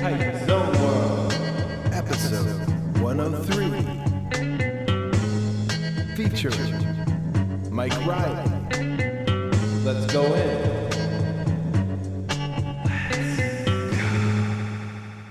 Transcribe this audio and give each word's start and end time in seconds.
Hype 0.00 0.46
Zone 0.46 0.72
World. 0.80 1.32
episode 1.92 2.68
103. 3.00 3.70
Featuring 6.16 7.70
Mike 7.70 8.06
Riley. 8.06 8.50
Let's 9.84 10.10
go 10.10 10.24
in. 10.24 10.90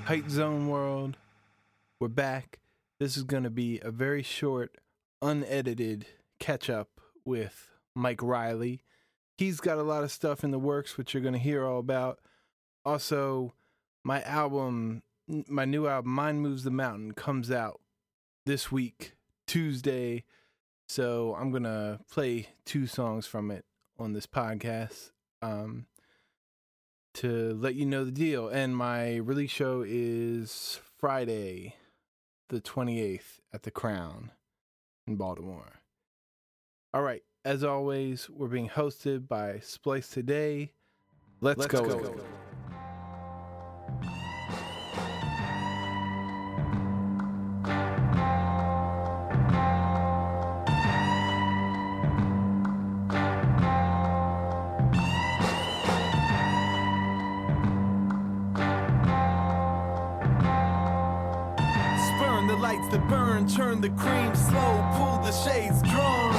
Hype 0.05 0.29
Zone 0.29 0.67
World. 0.67 1.17
We're 1.99 2.07
back. 2.07 2.59
This 2.99 3.17
is 3.17 3.23
going 3.23 3.43
to 3.43 3.49
be 3.49 3.79
a 3.81 3.89
very 3.89 4.21
short, 4.21 4.77
unedited 5.19 6.05
catch 6.39 6.69
up 6.69 7.01
with 7.25 7.69
Mike 7.95 8.21
Riley. 8.21 8.81
He's 9.35 9.59
got 9.59 9.79
a 9.79 9.83
lot 9.83 10.03
of 10.03 10.11
stuff 10.11 10.43
in 10.43 10.51
the 10.51 10.59
works, 10.59 10.95
which 10.95 11.15
you're 11.15 11.23
going 11.23 11.33
to 11.33 11.39
hear 11.39 11.65
all 11.65 11.79
about. 11.79 12.19
Also, 12.85 13.53
my 14.09 14.23
album, 14.23 15.03
my 15.47 15.65
new 15.65 15.85
album, 15.85 16.09
Mind 16.09 16.41
Moves 16.41 16.63
the 16.63 16.71
Mountain, 16.71 17.11
comes 17.11 17.51
out 17.51 17.79
this 18.43 18.71
week, 18.71 19.13
Tuesday. 19.45 20.23
So 20.87 21.37
I'm 21.39 21.51
going 21.51 21.61
to 21.61 21.99
play 22.11 22.47
two 22.65 22.87
songs 22.87 23.27
from 23.27 23.51
it 23.51 23.65
on 23.99 24.13
this 24.13 24.25
podcast. 24.25 25.11
Um, 25.43 25.85
to 27.13 27.53
let 27.53 27.75
you 27.75 27.85
know 27.85 28.03
the 28.03 28.11
deal. 28.11 28.47
And 28.47 28.75
my 28.75 29.17
release 29.17 29.51
show 29.51 29.83
is 29.87 30.79
Friday, 30.97 31.75
the 32.49 32.61
28th 32.61 33.41
at 33.53 33.61
the 33.61 33.69
Crown 33.69 34.31
in 35.05 35.17
Baltimore. 35.17 35.81
All 36.95 37.03
right, 37.03 37.21
as 37.45 37.63
always, 37.63 38.27
we're 38.27 38.47
being 38.47 38.69
hosted 38.69 39.27
by 39.27 39.59
Splice 39.59 40.09
Today. 40.09 40.71
Let's, 41.41 41.59
Let's 41.59 41.71
go. 41.71 41.85
go. 41.85 41.99
Spurn 41.99 42.48
turn 63.59 63.81
the 63.81 63.89
cream 63.89 64.33
slow, 64.35 64.73
pull 64.93 65.17
the 65.21 65.33
shades 65.33 65.81
drawn. 65.81 66.33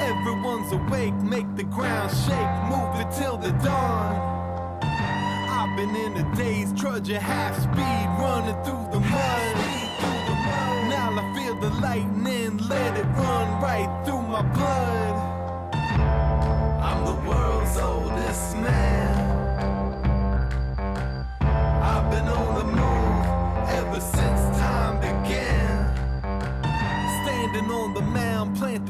Everyone's 0.00 0.72
awake, 0.72 1.12
make 1.16 1.54
the 1.54 1.64
ground 1.64 2.10
shake, 2.24 2.54
move 2.72 2.98
it 2.98 3.10
till 3.14 3.36
the 3.36 3.50
dawn. 3.62 4.14
I've 5.50 5.76
been 5.76 5.94
in 5.94 6.16
a 6.16 6.34
daze, 6.34 6.72
trudge 6.80 7.10
at 7.10 7.20
half 7.20 7.54
speed, 7.56 8.06
running 8.18 8.56
through 8.64 8.86
the 8.90 9.00
mud. 9.00 9.54
Now 10.88 11.10
I 11.20 11.24
feel 11.36 11.60
the 11.60 11.68
lightning, 11.82 12.56
let 12.68 12.96
it 12.96 13.04
run 13.04 13.60
right 13.60 13.90
through 14.06 14.22
my 14.22 14.40
blood. 14.56 15.14
I'm 16.88 17.04
the 17.04 17.28
world's 17.28 17.76
oldest 17.76 18.56
man. 18.56 19.11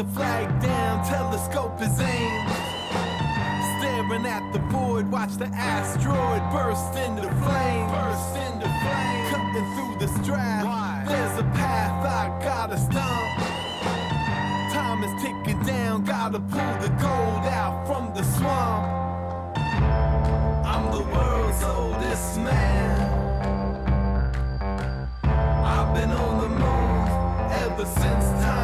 The 0.02 0.08
flag 0.14 0.48
down, 0.60 1.04
telescope 1.04 1.80
is 1.80 2.00
aimed. 2.00 2.50
Staring 3.78 4.26
at 4.26 4.52
the 4.52 4.58
void, 4.70 5.10
watch 5.10 5.36
the 5.36 5.46
asteroid 5.46 6.42
burst 6.50 6.96
into 6.96 7.28
flame. 7.42 7.86
Burst 7.88 8.36
into 8.46 8.68
flame. 8.82 9.30
Cutting 9.30 9.68
through 9.74 9.96
the 9.98 10.08
strap. 10.18 11.06
There's 11.06 11.38
a 11.38 11.44
path 11.54 12.04
I 12.04 12.44
gotta 12.44 12.78
stomp. 12.78 13.30
Time 14.72 15.04
is 15.04 15.22
ticking 15.22 15.62
down, 15.62 16.04
gotta 16.04 16.40
pull 16.40 16.74
the 16.80 16.88
gold 17.00 17.44
out 17.60 17.86
from 17.86 18.12
the 18.14 18.24
swamp. 18.24 18.84
I'm 20.66 20.84
the 20.90 21.04
world's 21.14 21.62
oldest 21.62 22.38
man. 22.38 22.92
I've 25.24 25.94
been 25.94 26.10
on 26.10 26.40
the 26.40 26.48
move 26.48 27.52
ever 27.62 27.84
since 27.84 28.24
time 28.42 28.61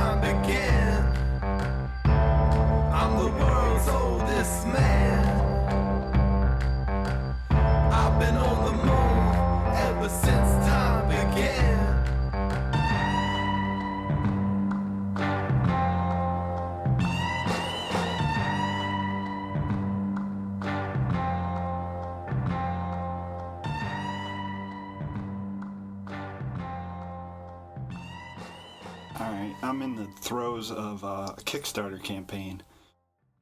All 29.20 29.26
right, 29.32 29.54
I'm 29.62 29.82
in 29.82 29.96
the 29.96 30.06
throes 30.06 30.70
of 30.70 31.02
a 31.02 31.34
Kickstarter 31.40 32.00
campaign, 32.00 32.62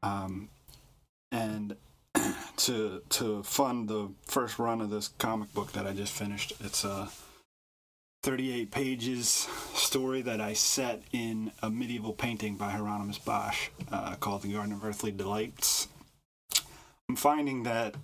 um, 0.02 0.48
and 1.32 1.76
to 2.56 3.02
to 3.10 3.42
fund 3.42 3.88
the 3.88 4.10
first 4.26 4.58
run 4.58 4.80
of 4.80 4.90
this 4.90 5.08
comic 5.08 5.52
book 5.54 5.72
that 5.72 5.86
I 5.86 5.92
just 5.92 6.12
finished. 6.12 6.52
It's 6.60 6.84
a 6.84 7.08
38 8.22 8.70
pages 8.70 9.28
story 9.74 10.22
that 10.22 10.40
I 10.40 10.52
set 10.54 11.02
in 11.12 11.52
a 11.62 11.70
medieval 11.70 12.12
painting 12.12 12.56
by 12.56 12.70
Hieronymus 12.70 13.18
Bosch 13.18 13.68
uh, 13.92 14.14
called 14.16 14.42
"The 14.42 14.52
Garden 14.52 14.72
of 14.72 14.84
Earthly 14.84 15.12
Delights." 15.12 15.88
I'm 17.08 17.16
finding 17.16 17.62
that 17.64 17.94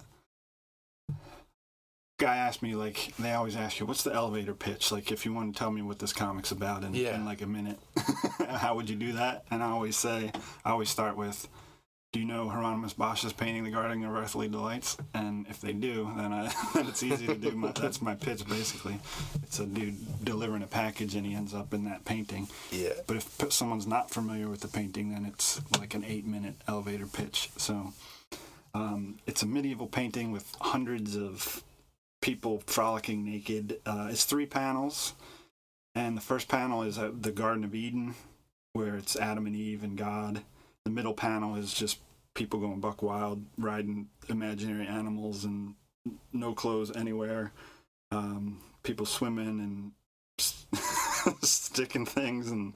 guy 2.20 2.36
asked 2.36 2.62
me 2.62 2.76
like 2.76 3.12
they 3.18 3.32
always 3.32 3.56
ask 3.56 3.80
you 3.80 3.86
what's 3.86 4.04
the 4.04 4.12
elevator 4.14 4.54
pitch 4.54 4.92
like 4.92 5.10
if 5.10 5.24
you 5.24 5.32
want 5.32 5.52
to 5.52 5.58
tell 5.58 5.72
me 5.72 5.82
what 5.82 5.98
this 5.98 6.12
comic's 6.12 6.52
about 6.52 6.84
in, 6.84 6.94
Yeah. 6.94 7.16
in 7.16 7.24
like 7.24 7.42
a 7.42 7.48
minute 7.48 7.80
how 8.48 8.76
would 8.76 8.88
you 8.88 8.94
do 8.94 9.14
that 9.14 9.44
and 9.50 9.60
i 9.60 9.66
always 9.70 9.96
say 9.96 10.30
i 10.64 10.70
always 10.70 10.88
start 10.88 11.16
with 11.16 11.48
do 12.12 12.20
you 12.20 12.26
know 12.26 12.48
hieronymus 12.48 12.92
bosch's 12.92 13.32
painting 13.32 13.64
the 13.64 13.70
garden 13.70 14.04
of 14.04 14.14
earthly 14.14 14.46
delights 14.48 14.96
and 15.14 15.46
if 15.48 15.60
they 15.60 15.72
do 15.72 16.10
then, 16.16 16.32
I, 16.32 16.52
then 16.74 16.86
it's 16.86 17.02
easy 17.02 17.26
to 17.26 17.34
do 17.34 17.52
my, 17.52 17.72
that's 17.72 18.02
my 18.02 18.14
pitch 18.14 18.46
basically 18.46 18.98
it's 19.42 19.58
a 19.58 19.66
dude 19.66 19.96
delivering 20.24 20.62
a 20.62 20.66
package 20.66 21.14
and 21.14 21.24
he 21.26 21.34
ends 21.34 21.54
up 21.54 21.72
in 21.72 21.84
that 21.84 22.04
painting 22.04 22.48
Yeah. 22.70 22.90
but 23.06 23.16
if 23.16 23.52
someone's 23.52 23.86
not 23.86 24.10
familiar 24.10 24.48
with 24.48 24.60
the 24.60 24.68
painting, 24.68 25.12
then 25.12 25.24
it's 25.24 25.60
like 25.78 25.94
an 25.94 26.04
eight 26.04 26.26
minute 26.26 26.54
elevator 26.68 27.06
pitch. 27.06 27.50
So 27.56 27.92
um, 28.74 29.18
it's 29.26 29.42
a 29.42 29.46
medieval 29.46 29.86
painting 29.86 30.32
with 30.32 30.54
hundreds 30.60 31.16
of 31.16 31.62
people 32.22 32.62
frolicking 32.66 33.24
naked. 33.24 33.78
Uh, 33.84 34.08
it's 34.10 34.24
three 34.24 34.46
panels. 34.46 35.14
And 35.94 36.16
the 36.16 36.22
first 36.22 36.48
panel 36.48 36.82
is 36.82 36.98
uh, 36.98 37.10
the 37.12 37.32
Garden 37.32 37.64
of 37.64 37.74
Eden, 37.74 38.14
where 38.72 38.96
it's 38.96 39.14
Adam 39.16 39.46
and 39.46 39.54
Eve 39.56 39.82
and 39.84 39.96
God. 39.98 40.42
The 40.84 40.90
middle 40.90 41.14
panel 41.14 41.56
is 41.56 41.72
just 41.72 41.98
people 42.34 42.60
going 42.60 42.80
buck 42.80 43.02
wild, 43.02 43.44
riding 43.58 44.08
imaginary 44.28 44.86
animals 44.86 45.44
and 45.44 45.74
no 46.32 46.54
clothes 46.54 46.94
anywhere. 46.94 47.52
Um, 48.10 48.60
people 48.82 49.06
swimming 49.06 49.60
and 49.60 49.92
sticking 51.42 52.06
things 52.06 52.50
and 52.50 52.74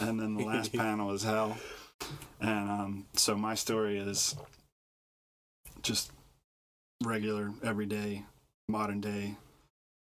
and 0.00 0.18
then 0.18 0.34
the 0.34 0.44
last 0.44 0.72
panel 0.76 1.12
is 1.12 1.22
hell. 1.22 1.56
And 2.40 2.70
um, 2.70 3.06
so 3.14 3.36
my 3.36 3.54
story 3.54 3.98
is 3.98 4.34
just 5.82 6.10
regular 7.04 7.52
everyday 7.62 8.24
modern 8.68 9.00
day 9.00 9.36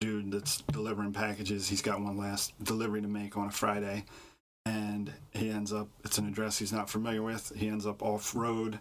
dude 0.01 0.31
that's 0.31 0.62
delivering 0.71 1.13
packages. 1.13 1.69
He's 1.69 1.81
got 1.81 2.01
one 2.01 2.18
last 2.18 2.53
delivery 2.63 3.01
to 3.01 3.07
make 3.07 3.38
on 3.38 3.47
a 3.47 3.51
friday 3.51 4.06
and 4.65 5.13
he 5.31 5.50
ends 5.50 5.71
up 5.71 5.88
it's 6.03 6.17
an 6.17 6.27
address 6.27 6.59
he's 6.59 6.73
not 6.73 6.89
familiar 6.89 7.21
with 7.21 7.51
he 7.56 7.67
ends 7.67 7.85
up 7.85 8.01
off 8.01 8.35
road 8.35 8.79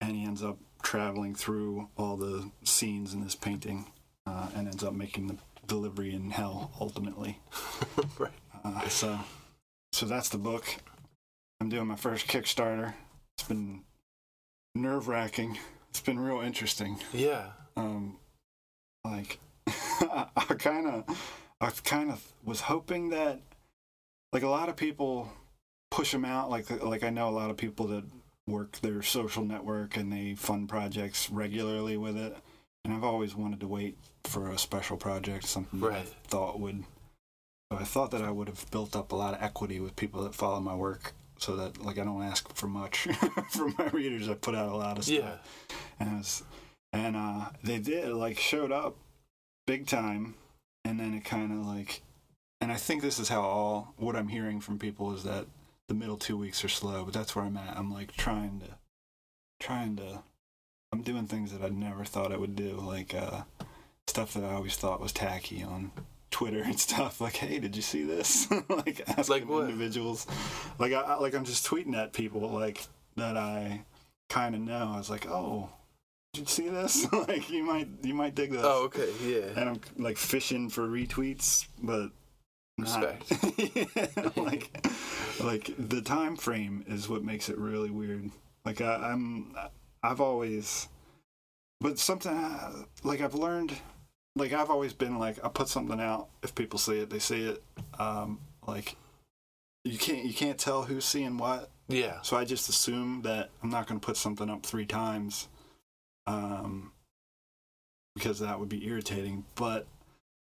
and 0.00 0.16
he 0.16 0.24
ends 0.24 0.42
up 0.42 0.58
traveling 0.82 1.34
through 1.34 1.88
all 1.96 2.16
the 2.16 2.50
scenes 2.64 3.12
in 3.14 3.22
this 3.22 3.34
painting 3.34 3.86
uh, 4.26 4.48
and 4.56 4.66
ends 4.66 4.82
up 4.82 4.94
making 4.94 5.26
the 5.26 5.36
delivery 5.66 6.12
in 6.14 6.30
hell 6.30 6.72
ultimately 6.80 7.38
right. 8.18 8.32
uh, 8.64 8.88
so, 8.88 9.18
so 9.92 10.06
that's 10.06 10.28
the 10.28 10.38
book. 10.38 10.64
I'm 11.60 11.68
doing 11.68 11.86
my 11.86 11.96
first 11.96 12.26
Kickstarter. 12.26 12.94
It's 13.36 13.46
been 13.46 13.82
nerve 14.74 15.08
wracking. 15.08 15.58
It's 15.90 16.00
been 16.00 16.18
real 16.18 16.40
interesting. 16.40 16.98
Yeah. 17.12 17.50
Um, 17.76 18.16
like, 19.04 19.38
I 19.66 20.54
kind 20.58 20.86
of, 20.86 21.34
I 21.60 21.70
kind 21.84 22.10
of 22.10 22.22
was 22.44 22.62
hoping 22.62 23.10
that, 23.10 23.40
like, 24.32 24.42
a 24.42 24.48
lot 24.48 24.68
of 24.68 24.76
people 24.76 25.30
push 25.90 26.12
them 26.12 26.24
out. 26.24 26.50
Like, 26.50 26.82
like 26.82 27.02
I 27.02 27.10
know 27.10 27.28
a 27.28 27.30
lot 27.30 27.50
of 27.50 27.56
people 27.56 27.86
that 27.88 28.04
work 28.46 28.78
their 28.80 29.02
social 29.02 29.44
network 29.44 29.96
and 29.96 30.12
they 30.12 30.34
fund 30.34 30.68
projects 30.68 31.30
regularly 31.30 31.96
with 31.96 32.16
it. 32.16 32.36
and 32.84 32.94
I've 32.94 33.04
always 33.04 33.34
wanted 33.36 33.60
to 33.60 33.68
wait 33.68 33.96
for 34.24 34.50
a 34.50 34.58
special 34.58 34.96
project, 34.96 35.44
something 35.46 35.80
that 35.80 35.92
I 35.92 36.02
thought 36.28 36.58
would. 36.60 36.84
So 37.72 37.78
I 37.78 37.84
thought 37.84 38.10
that 38.12 38.22
I 38.22 38.30
would 38.30 38.48
have 38.48 38.68
built 38.70 38.96
up 38.96 39.12
a 39.12 39.16
lot 39.16 39.34
of 39.34 39.42
equity 39.42 39.78
with 39.80 39.94
people 39.96 40.22
that 40.24 40.34
follow 40.34 40.58
my 40.60 40.74
work, 40.74 41.12
so 41.38 41.54
that 41.56 41.80
like 41.84 41.98
I 41.98 42.04
don't 42.04 42.22
ask 42.22 42.52
for 42.56 42.66
much 42.66 43.06
from 43.50 43.74
my 43.78 43.86
readers. 43.88 44.28
I 44.28 44.34
put 44.34 44.54
out 44.56 44.72
a 44.72 44.76
lot 44.76 44.98
of 44.98 45.04
stuff, 45.04 45.16
Yeah. 45.18 45.76
and 46.00 46.18
was, 46.18 46.42
and 46.92 47.16
uh, 47.16 47.50
they 47.62 47.78
did 47.78 48.08
like 48.12 48.38
showed 48.38 48.72
up 48.72 48.96
big 49.66 49.86
time, 49.86 50.34
and 50.84 50.98
then 50.98 51.14
it 51.14 51.24
kind 51.24 51.52
of 51.52 51.64
like, 51.66 52.02
and 52.60 52.70
I 52.72 52.76
think 52.76 53.02
this 53.02 53.18
is 53.18 53.28
how 53.28 53.42
all 53.42 53.94
what 53.96 54.16
I'm 54.16 54.28
hearing 54.28 54.60
from 54.60 54.78
people 54.78 55.12
is 55.14 55.24
that 55.24 55.46
the 55.88 55.94
middle 55.94 56.16
two 56.16 56.36
weeks 56.36 56.64
are 56.64 56.68
slow, 56.68 57.04
but 57.04 57.14
that's 57.14 57.34
where 57.34 57.44
I'm 57.44 57.56
at. 57.56 57.76
I'm 57.76 57.92
like 57.92 58.12
trying 58.16 58.60
to, 58.60 58.66
trying 59.58 59.96
to, 59.96 60.22
I'm 60.92 61.02
doing 61.02 61.26
things 61.26 61.52
that 61.52 61.64
I 61.64 61.68
never 61.68 62.04
thought 62.04 62.32
I 62.32 62.36
would 62.36 62.54
do, 62.56 62.72
like 62.80 63.14
uh, 63.14 63.42
stuff 64.06 64.34
that 64.34 64.44
I 64.44 64.52
always 64.52 64.76
thought 64.76 65.00
was 65.00 65.12
tacky 65.12 65.62
on 65.62 65.90
Twitter 66.30 66.62
and 66.64 66.78
stuff. 66.78 67.20
Like, 67.20 67.36
hey, 67.36 67.58
did 67.58 67.74
you 67.76 67.82
see 67.82 68.04
this? 68.04 68.50
like 68.68 69.02
asking 69.08 69.48
Like 69.48 69.68
individuals, 69.68 70.26
like 70.78 70.92
I 70.92 71.00
I- 71.00 71.18
like 71.18 71.34
I'm 71.34 71.44
just 71.44 71.66
tweeting 71.66 71.96
at 71.96 72.12
people 72.12 72.48
like 72.50 72.86
that 73.16 73.36
I 73.36 73.82
kind 74.28 74.54
of 74.54 74.60
know. 74.60 74.92
I 74.94 74.98
was 74.98 75.10
like, 75.10 75.26
oh, 75.28 75.70
did 76.34 76.42
you 76.42 76.46
see 76.46 76.68
this? 76.68 77.12
like 77.28 77.50
you 77.50 77.64
might 77.64 77.88
you 78.02 78.14
might 78.14 78.36
dig 78.36 78.52
this. 78.52 78.62
Oh, 78.62 78.84
okay. 78.84 79.08
Yeah. 79.24 79.60
And 79.60 79.68
I'm 79.70 79.80
like 79.98 80.16
fishing 80.18 80.68
for 80.68 80.86
retweets, 80.86 81.66
but 81.82 82.10
Respect. 82.82 84.36
like, 84.36 84.86
like 85.42 85.74
the 85.78 86.02
time 86.02 86.36
frame 86.36 86.84
is 86.88 87.08
what 87.08 87.24
makes 87.24 87.48
it 87.48 87.58
really 87.58 87.90
weird. 87.90 88.30
Like 88.64 88.80
I, 88.80 88.94
I'm, 88.96 89.54
I've 90.02 90.20
always, 90.20 90.88
but 91.80 91.98
something 91.98 92.86
like 93.02 93.20
I've 93.20 93.34
learned, 93.34 93.72
like 94.36 94.52
I've 94.52 94.70
always 94.70 94.92
been 94.92 95.18
like 95.18 95.44
I 95.44 95.48
put 95.48 95.68
something 95.68 96.00
out. 96.00 96.28
If 96.42 96.54
people 96.54 96.78
see 96.78 97.00
it, 97.00 97.10
they 97.10 97.18
see 97.18 97.48
it. 97.48 97.62
Um, 97.98 98.40
like 98.66 98.96
you 99.84 99.98
can't 99.98 100.24
you 100.24 100.34
can't 100.34 100.58
tell 100.58 100.82
who's 100.82 101.04
seeing 101.04 101.38
what. 101.38 101.70
Yeah. 101.88 102.20
So 102.22 102.36
I 102.36 102.44
just 102.44 102.68
assume 102.68 103.22
that 103.22 103.50
I'm 103.62 103.70
not 103.70 103.86
going 103.86 104.00
to 104.00 104.04
put 104.04 104.16
something 104.16 104.48
up 104.48 104.64
three 104.64 104.86
times, 104.86 105.48
um, 106.26 106.92
because 108.14 108.38
that 108.40 108.60
would 108.60 108.68
be 108.68 108.86
irritating. 108.86 109.44
But 109.54 109.86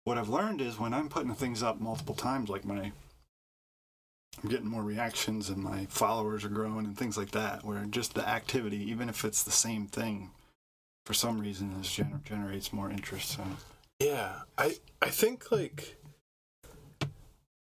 what 0.05 0.19
I've 0.19 0.29
learned 0.29 0.61
is 0.61 0.79
when 0.79 0.95
I'm 0.95 1.09
putting 1.09 1.35
things 1.35 1.63
up 1.63 1.81
multiple 1.81 2.15
times, 2.15 2.51
like 2.51 2.65
my, 2.65 2.93
I'm 4.43 4.51
getting 4.51 4.67
more 4.69 4.83
reactions 4.83 5.49
and 5.49 5.63
my 5.63 5.87
followers 5.87 6.45
are 6.45 6.51
growing 6.51 6.85
and 6.85 6.97
things 6.97 7.17
like 7.17 7.31
that. 7.33 7.65
Where 7.65 7.85
just 7.87 8.15
the 8.15 8.29
activity, 8.29 8.91
even 8.91 9.09
if 9.09 9.25
it's 9.25 9.43
the 9.43 9.51
same 9.51 9.87
thing, 9.87 10.31
for 11.07 11.15
some 11.15 11.41
reason, 11.41 11.73
is 11.81 11.87
gener- 11.87 12.23
generates 12.25 12.73
more 12.73 12.91
interest. 12.91 13.31
So 13.31 13.43
Yeah, 14.01 14.41
I 14.59 14.77
I 15.01 15.09
think 15.09 15.51
like 15.51 15.97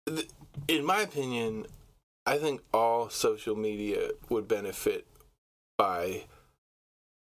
th- 0.07 0.29
in 0.69 0.85
my 0.85 1.01
opinion, 1.01 1.67
I 2.27 2.39
think 2.39 2.61
all 2.73 3.09
social 3.09 3.57
media 3.57 4.11
would 4.29 4.47
benefit 4.47 5.07
by 5.77 6.25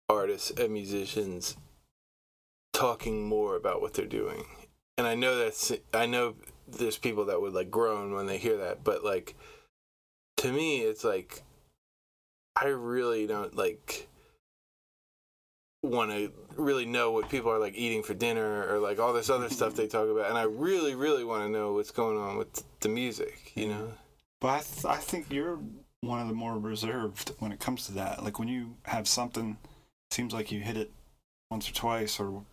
artists 0.10 0.52
and 0.52 0.74
musicians 0.74 1.56
talking 2.74 3.28
more 3.28 3.56
about 3.56 3.82
what 3.82 3.94
they're 3.94 4.06
doing. 4.06 4.46
And 4.98 5.06
I 5.06 5.16
know 5.16 5.38
that's 5.38 5.72
I 5.94 6.06
know 6.06 6.36
there's 6.68 6.98
people 6.98 7.26
that 7.26 7.42
would 7.42 7.54
like 7.54 7.72
groan 7.72 8.14
when 8.14 8.26
they 8.26 8.38
hear 8.38 8.58
that, 8.58 8.84
but 8.84 9.04
like 9.04 9.36
to 10.38 10.52
me 10.52 10.80
it's 10.80 11.04
like 11.04 11.44
I 12.56 12.68
really 12.68 13.28
don't 13.28 13.56
like 13.56 14.08
want 15.84 16.12
to 16.12 16.32
really 16.56 16.86
know 16.86 17.12
what 17.12 17.30
people 17.30 17.52
are 17.52 17.60
like 17.60 17.76
eating 17.76 18.04
for 18.04 18.14
dinner 18.14 18.68
or 18.68 18.80
like 18.80 19.00
all 19.00 19.14
this 19.14 19.30
other 19.30 19.50
stuff 19.50 19.76
they 19.76 19.88
talk 19.88 20.10
about 20.10 20.28
and 20.28 20.38
i 20.38 20.42
really 20.42 20.96
really 20.96 21.24
want 21.24 21.44
to 21.44 21.50
know 21.50 21.74
what's 21.74 21.92
going 21.92 22.18
on 22.18 22.36
with 22.36 22.64
the 22.82 22.90
music 22.90 23.54
you 23.56 23.68
know 23.70 23.94
But 24.42 24.48
I, 24.48 24.60
th- 24.60 24.86
I 24.86 24.98
think 24.98 25.32
you're 25.32 25.60
one 26.02 26.22
of 26.22 26.28
the 26.28 26.34
more 26.34 26.58
reserved 26.58 27.32
when 27.40 27.52
it 27.52 27.60
comes 27.60 27.86
to 27.88 27.94
that. 27.94 28.24
Like 28.24 28.40
when 28.40 28.48
you 28.48 28.76
have 28.84 29.08
something, 29.08 29.58
it 29.64 30.14
seems 30.14 30.34
like 30.34 30.52
you 30.52 30.60
hit 30.60 30.78
it 30.78 30.92
once 31.50 31.70
or 31.70 31.74
twice, 31.74 32.20
or 32.20 32.44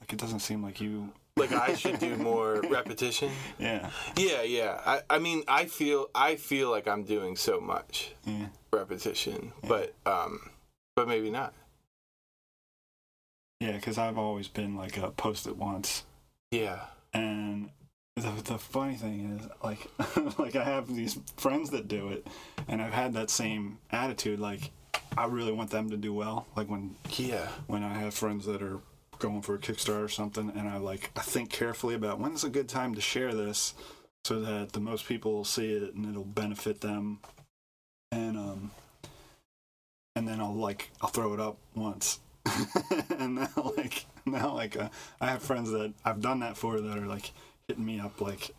like 0.00 0.12
it 0.12 0.18
doesn't 0.18 0.40
seem 0.40 0.62
like 0.62 0.80
you. 0.80 1.12
Like 1.40 1.52
i 1.52 1.74
should 1.74 1.98
do 1.98 2.16
more 2.16 2.60
repetition 2.70 3.30
Yeah, 3.58 3.90
yeah 4.16 4.42
yeah 4.42 4.80
i 4.86 5.00
i 5.10 5.18
mean 5.18 5.42
i 5.48 5.64
feel 5.64 6.08
i 6.14 6.36
feel 6.36 6.70
like 6.70 6.86
i'm 6.86 7.02
doing 7.04 7.34
so 7.36 7.60
much 7.60 8.12
yeah. 8.24 8.46
repetition 8.72 9.52
but 9.66 9.94
um 10.06 10.50
but 10.96 11.08
maybe 11.08 11.30
not 11.30 11.52
Yeah, 13.60 13.72
because 13.72 13.98
I've 13.98 14.16
always 14.18 14.48
been 14.48 14.74
like 14.76 14.96
a 14.96 15.10
post 15.10 15.46
it 15.46 15.56
once, 15.56 16.04
yeah 16.50 16.80
and 17.12 17.68
the 18.16 18.30
the 18.44 18.58
funny 18.58 18.94
thing 18.96 19.38
is 19.38 19.46
like 19.62 19.86
like 20.38 20.56
I 20.56 20.64
have 20.64 20.88
these 20.94 21.18
friends 21.36 21.70
that 21.70 21.86
do 21.88 22.08
it, 22.08 22.26
and 22.68 22.80
I've 22.82 22.92
had 22.94 23.12
that 23.14 23.28
same 23.30 23.78
attitude. 23.90 24.40
Like 24.40 24.70
I 25.16 25.26
really 25.26 25.52
want 25.52 25.70
them 25.70 25.90
to 25.90 25.96
do 25.96 26.12
well. 26.14 26.46
Like 26.56 26.68
when 26.70 26.96
yeah 27.16 27.48
when 27.66 27.82
I 27.82 27.94
have 27.98 28.14
friends 28.14 28.46
that 28.46 28.62
are 28.62 28.80
going 29.20 29.42
for 29.42 29.54
a 29.54 29.58
Kickstarter 29.58 30.04
or 30.04 30.08
something, 30.08 30.52
and 30.56 30.68
I 30.68 30.78
like 30.78 31.10
I 31.16 31.20
think 31.20 31.50
carefully 31.50 31.94
about 31.94 32.18
when's 32.18 32.44
a 32.44 32.50
good 32.50 32.68
time 32.68 32.94
to 32.94 33.00
share 33.00 33.32
this, 33.32 33.74
so 34.24 34.40
that 34.40 34.72
the 34.72 34.80
most 34.80 35.06
people 35.06 35.32
will 35.32 35.44
see 35.44 35.72
it 35.72 35.94
and 35.94 36.06
it'll 36.06 36.24
benefit 36.24 36.80
them, 36.80 37.20
and 38.10 38.36
um, 38.36 38.70
and 40.16 40.26
then 40.26 40.40
I'll 40.40 40.54
like 40.54 40.90
I'll 41.00 41.10
throw 41.10 41.32
it 41.34 41.40
up 41.40 41.58
once, 41.74 42.20
and 43.18 43.36
now 43.36 43.72
like 43.76 44.06
now 44.26 44.54
like 44.54 44.76
uh, 44.76 44.88
I 45.20 45.26
have 45.28 45.42
friends 45.42 45.70
that 45.70 45.92
I've 46.04 46.20
done 46.20 46.40
that 46.40 46.56
for 46.56 46.80
that 46.80 46.98
are 46.98 47.06
like 47.06 47.30
hitting 47.68 47.84
me 47.84 48.00
up 48.00 48.20
like 48.20 48.50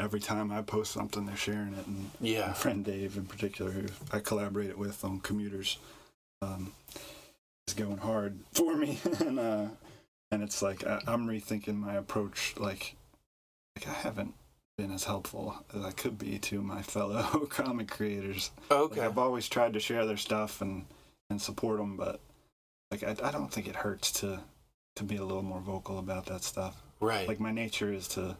every 0.00 0.20
time 0.20 0.50
I 0.50 0.62
post 0.62 0.92
something 0.92 1.26
they're 1.26 1.36
sharing 1.36 1.74
it. 1.74 1.86
And 1.86 2.10
my 2.20 2.28
yeah. 2.28 2.52
friend 2.52 2.84
Dave 2.84 3.16
in 3.16 3.26
particular, 3.26 3.70
who 3.70 3.86
I 4.12 4.20
collaborated 4.20 4.78
with 4.78 5.04
on 5.04 5.20
Commuters, 5.20 5.78
um, 6.42 6.72
is 7.68 7.74
going 7.74 7.98
hard 7.98 8.38
for 8.52 8.74
me, 8.76 8.98
and 9.20 9.38
uh, 9.38 9.66
and 10.30 10.42
it's 10.42 10.62
like 10.62 10.86
I, 10.86 11.00
I'm 11.06 11.26
rethinking 11.26 11.76
my 11.76 11.94
approach. 11.94 12.54
Like, 12.58 12.96
like 13.76 13.88
I 13.88 13.92
haven't 13.92 14.34
been 14.78 14.92
as 14.92 15.04
helpful 15.04 15.64
as 15.74 15.84
I 15.84 15.90
could 15.90 16.18
be 16.18 16.38
to 16.38 16.62
my 16.62 16.82
fellow 16.82 17.22
comic 17.50 17.88
creators. 17.90 18.50
Like, 18.70 18.80
okay 18.80 19.00
I've 19.02 19.18
always 19.18 19.48
tried 19.48 19.74
to 19.74 19.80
share 19.80 20.06
their 20.06 20.16
stuff 20.16 20.60
and 20.60 20.86
and 21.28 21.40
support 21.40 21.78
them, 21.78 21.96
but 21.96 22.20
like 22.90 23.02
I, 23.02 23.14
I 23.22 23.30
don't 23.30 23.52
think 23.52 23.68
it 23.68 23.76
hurts 23.76 24.12
to 24.12 24.40
to 24.96 25.04
be 25.04 25.16
a 25.16 25.24
little 25.24 25.42
more 25.42 25.60
vocal 25.60 25.98
about 25.98 26.26
that 26.26 26.42
stuff 26.42 26.82
right 27.00 27.26
like 27.28 27.40
my 27.40 27.52
nature 27.52 27.92
is 27.92 28.08
to 28.08 28.36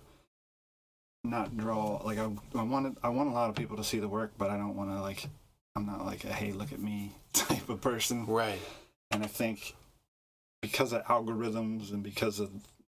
not 1.24 1.56
draw 1.56 2.00
like 2.04 2.18
I, 2.18 2.28
I 2.54 2.62
want 2.62 2.98
I 3.02 3.08
want 3.08 3.28
a 3.28 3.32
lot 3.32 3.50
of 3.50 3.56
people 3.56 3.76
to 3.76 3.84
see 3.84 3.98
the 3.98 4.08
work 4.08 4.32
but 4.36 4.50
I 4.50 4.56
don't 4.56 4.76
want 4.76 4.90
to 4.90 5.00
like 5.00 5.26
I'm 5.76 5.86
not 5.86 6.04
like 6.04 6.24
a 6.24 6.32
hey 6.32 6.52
look 6.52 6.72
at 6.72 6.80
me 6.80 7.12
type 7.32 7.68
of 7.68 7.80
person 7.80 8.26
right 8.26 8.60
and 9.10 9.22
I 9.22 9.26
think 9.26 9.74
because 10.62 10.92
of 10.92 11.04
algorithms 11.04 11.92
and 11.92 12.02
because 12.02 12.38
of 12.40 12.50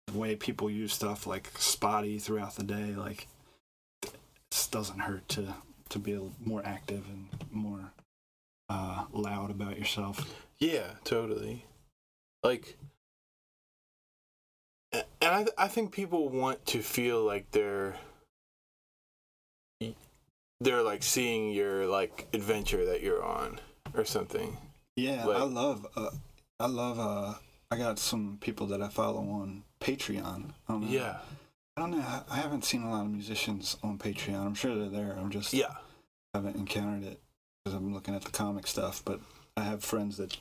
the 0.07 0.19
way 0.19 0.35
people 0.37 0.71
use 0.71 0.93
stuff 0.93 1.26
like 1.26 1.49
spotty 1.59 2.19
throughout 2.19 2.57
the 2.57 2.64
day 2.64 2.95
like 2.97 3.26
it 4.02 4.69
doesn't 4.71 5.00
hurt 5.00 5.29
to 5.29 5.55
to 5.88 5.99
be 5.99 6.19
more 6.45 6.62
active 6.64 7.05
and 7.09 7.29
more 7.50 7.93
uh, 8.69 9.05
loud 9.12 9.50
about 9.50 9.79
yourself 9.79 10.33
Yeah, 10.61 10.93
totally. 11.05 11.64
Like, 12.45 12.76
and 14.93 15.05
I, 15.23 15.38
th- 15.38 15.55
I 15.59 15.69
think 15.69 15.90
people 15.93 16.29
want 16.29 16.64
to 16.67 16.81
feel 16.83 17.23
like 17.25 17.50
they're, 17.50 17.97
they're 20.61 20.83
like 20.83 21.02
seeing 21.02 21.50
your 21.52 21.87
like 21.87 22.29
adventure 22.33 22.85
that 22.87 23.02
you're 23.02 23.23
on 23.23 23.59
or 23.95 24.05
something. 24.05 24.57
Yeah, 24.97 25.25
Like- 25.26 25.38
I 25.38 25.43
love. 25.45 25.87
Uh, 25.97 26.11
I 26.59 26.67
love. 26.67 26.99
Uh, 26.99 27.35
I 27.71 27.77
got 27.79 27.99
some 27.99 28.39
people 28.41 28.67
that 28.69 28.83
I 28.83 28.89
follow 28.89 29.21
on 29.21 29.62
Patreon. 29.81 30.50
I. 30.69 30.79
Yeah, 30.83 31.19
I 31.77 31.81
don't 31.81 31.93
know. 31.93 31.99
I- 31.99 32.23
I 32.31 32.37
haven't 32.37 32.65
seen 32.65 32.83
a 32.83 32.91
lot 32.91 33.05
of 33.07 33.11
musicians 33.12 33.77
on 33.83 33.99
Patreon. 33.99 34.45
I'm 34.45 34.55
sure 34.55 34.75
they're 34.77 34.89
there. 34.89 35.17
I'm 35.17 35.31
just 35.31 35.53
yeah, 35.53 35.75
haven't 36.35 36.57
encountered 36.57 37.05
it 37.05 37.21
because 37.65 37.77
I'm 37.77 37.95
looking 37.95 38.15
at 38.15 38.23
the 38.23 38.31
comic 38.31 38.67
stuff. 38.67 39.03
But 39.05 39.21
I 39.57 39.62
have 39.62 39.85
friends 39.85 40.17
that 40.17 40.37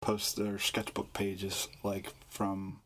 post 0.00 0.36
their 0.36 0.58
sketchbook 0.58 1.12
pages 1.12 1.68
like 1.82 2.12
from 2.28 2.80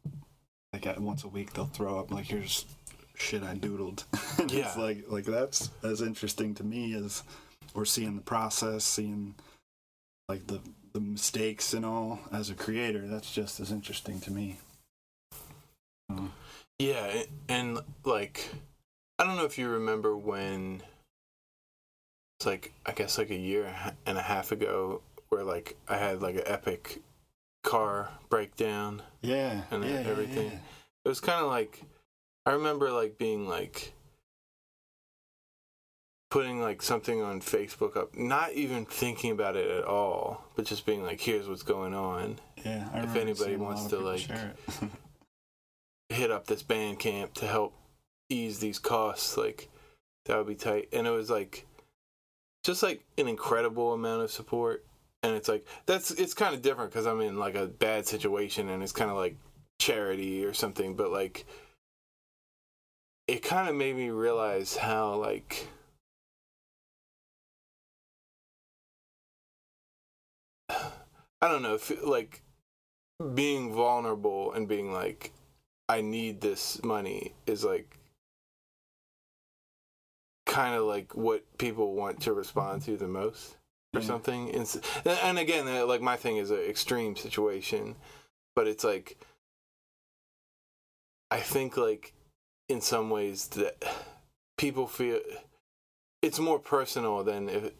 like 0.73 0.87
at 0.87 1.01
once 1.01 1.23
a 1.25 1.29
week. 1.29 1.53
They'll 1.53 1.67
throw 1.67 1.99
up 2.01 2.11
like 2.11 2.27
here's 2.27 2.65
shit 3.15 3.43
I 3.45 3.55
doodled. 3.55 4.05
and 4.41 4.51
Yeah. 4.51 4.67
It's 4.67 4.77
like 4.77 5.05
like 5.09 5.25
that's 5.25 5.71
as 5.85 6.03
interesting 6.03 6.55
to 6.57 6.65
me 6.65 6.95
as 6.95 7.23
or 7.75 7.85
seeing 7.85 8.17
the 8.17 8.23
process, 8.23 8.83
seeing 8.85 9.37
like 10.29 10.47
the 10.49 10.61
the 10.93 11.01
mistakes 11.01 11.73
and 11.75 11.85
all 11.85 12.21
as 12.33 12.51
a 12.51 12.55
creator. 12.55 13.07
That's 13.07 13.33
just 13.33 13.61
as 13.61 13.71
interesting 13.71 14.21
to 14.21 14.31
me. 14.33 14.57
Um, 16.11 16.33
yeah, 16.79 17.23
and 17.49 17.79
like, 18.05 18.49
I 19.19 19.25
don't 19.25 19.37
know 19.37 19.45
if 19.45 19.59
you 19.59 19.69
remember 19.69 20.17
when. 20.17 20.83
It's 22.39 22.47
like 22.47 22.73
I 22.87 22.93
guess 22.93 23.19
like 23.19 23.31
a 23.31 23.37
year 23.37 23.75
and 24.07 24.17
a 24.17 24.23
half 24.23 24.53
ago, 24.53 25.03
where 25.29 25.43
like 25.43 25.77
I 25.89 25.97
had 25.97 26.23
like 26.23 26.37
an 26.37 26.45
epic 26.47 27.01
car 27.65 28.11
breakdown. 28.29 29.03
Yeah, 29.23 29.63
And 29.71 29.83
yeah, 29.85 29.91
then 29.91 30.05
yeah, 30.05 30.11
everything. 30.11 30.47
yeah. 30.47 30.59
It 31.05 31.09
was 31.09 31.21
kind 31.21 31.45
of 31.45 31.51
like 31.51 31.83
I 32.47 32.53
remember 32.53 32.91
like 32.93 33.19
being 33.19 33.49
like 33.49 33.93
putting 36.31 36.61
like 36.61 36.83
something 36.83 37.23
on 37.23 37.41
Facebook 37.41 37.97
up, 37.97 38.17
not 38.17 38.53
even 38.53 38.85
thinking 38.85 39.31
about 39.31 39.57
it 39.57 39.71
at 39.71 39.85
all, 39.85 40.45
but 40.57 40.67
just 40.67 40.87
being 40.87 41.03
like, 41.03 41.21
"Here's 41.21 41.49
what's 41.49 41.63
going 41.63 41.95
on." 41.95 42.39
Yeah, 42.65 42.89
I 42.93 43.01
If 43.01 43.17
anybody 43.17 43.57
wants 43.57 43.85
to, 43.87 43.99
like, 43.99 44.27
hit 46.09 46.31
up 46.31 46.47
this 46.47 46.63
Bandcamp 46.63 47.33
to 47.35 47.47
help 47.47 47.75
ease 48.29 48.59
these 48.59 48.79
costs 48.79 49.37
like 49.37 49.69
that 50.27 50.37
would 50.37 50.47
be 50.47 50.55
tight. 50.55 50.89
And 50.93 51.07
it 51.07 51.11
was 51.11 51.31
like 51.31 51.67
just 52.63 52.83
like 52.83 53.03
an 53.17 53.29
incredible 53.29 53.95
amount 53.95 54.23
of 54.23 54.31
support. 54.31 54.85
And 55.23 55.35
it's 55.35 55.49
like 55.49 55.67
that's 55.87 56.11
it's 56.13 56.35
kind 56.35 56.55
of 56.55 56.63
different 56.63 56.93
because 56.93 57.05
i'm 57.05 57.21
in 57.21 57.39
like 57.39 57.57
a 57.57 57.67
bad 57.67 58.07
situation 58.07 58.69
and 58.69 58.85
it's 58.85 58.93
kind 58.93 59.11
of 59.11 59.17
like 59.17 59.37
charity 59.81 60.45
or 60.45 60.55
something 60.55 60.95
but 60.95 61.11
like 61.11 61.45
it 63.27 63.43
kind 63.43 63.69
of 63.69 63.75
made 63.75 63.97
me 63.97 64.11
realize 64.11 64.77
how 64.77 65.17
like 65.17 65.67
i 71.41 71.49
don't 71.49 71.63
know 71.63 71.75
if, 71.75 71.93
like 72.05 72.43
being 73.35 73.73
vulnerable 73.75 74.53
and 74.53 74.69
being 74.69 74.93
like 74.93 75.33
I 75.89 76.03
need 76.03 76.41
this 76.41 76.83
money 76.85 77.33
is 77.47 77.65
like 77.65 77.99
kind 80.47 80.75
of 80.75 80.85
like 80.85 81.17
what 81.17 81.45
people 81.59 81.95
want 81.95 82.21
to 82.23 82.33
respond 82.33 82.83
to 82.83 82.97
the 82.97 83.09
most 83.09 83.57
or 83.95 84.01
Yeah. 84.01 84.07
something. 84.07 84.55
And, 84.55 84.81
and 85.07 85.39
again, 85.39 85.67
uh, 85.67 85.87
like 85.87 86.03
my 86.03 86.17
thing 86.17 86.37
is 86.37 86.51
an 86.51 86.61
extreme 86.61 87.17
situation, 87.17 87.97
but 88.55 88.67
it's 88.67 88.85
like 88.85 89.17
I 91.31 91.41
think 91.41 91.77
like 91.77 92.13
in 92.69 92.81
some 92.81 93.11
ways 93.11 93.49
that 93.49 93.83
people 94.59 94.87
feel 94.87 95.21
it's 96.23 96.39
more 96.39 96.59
personal 96.59 97.25
than 97.25 97.49
if 97.49 97.73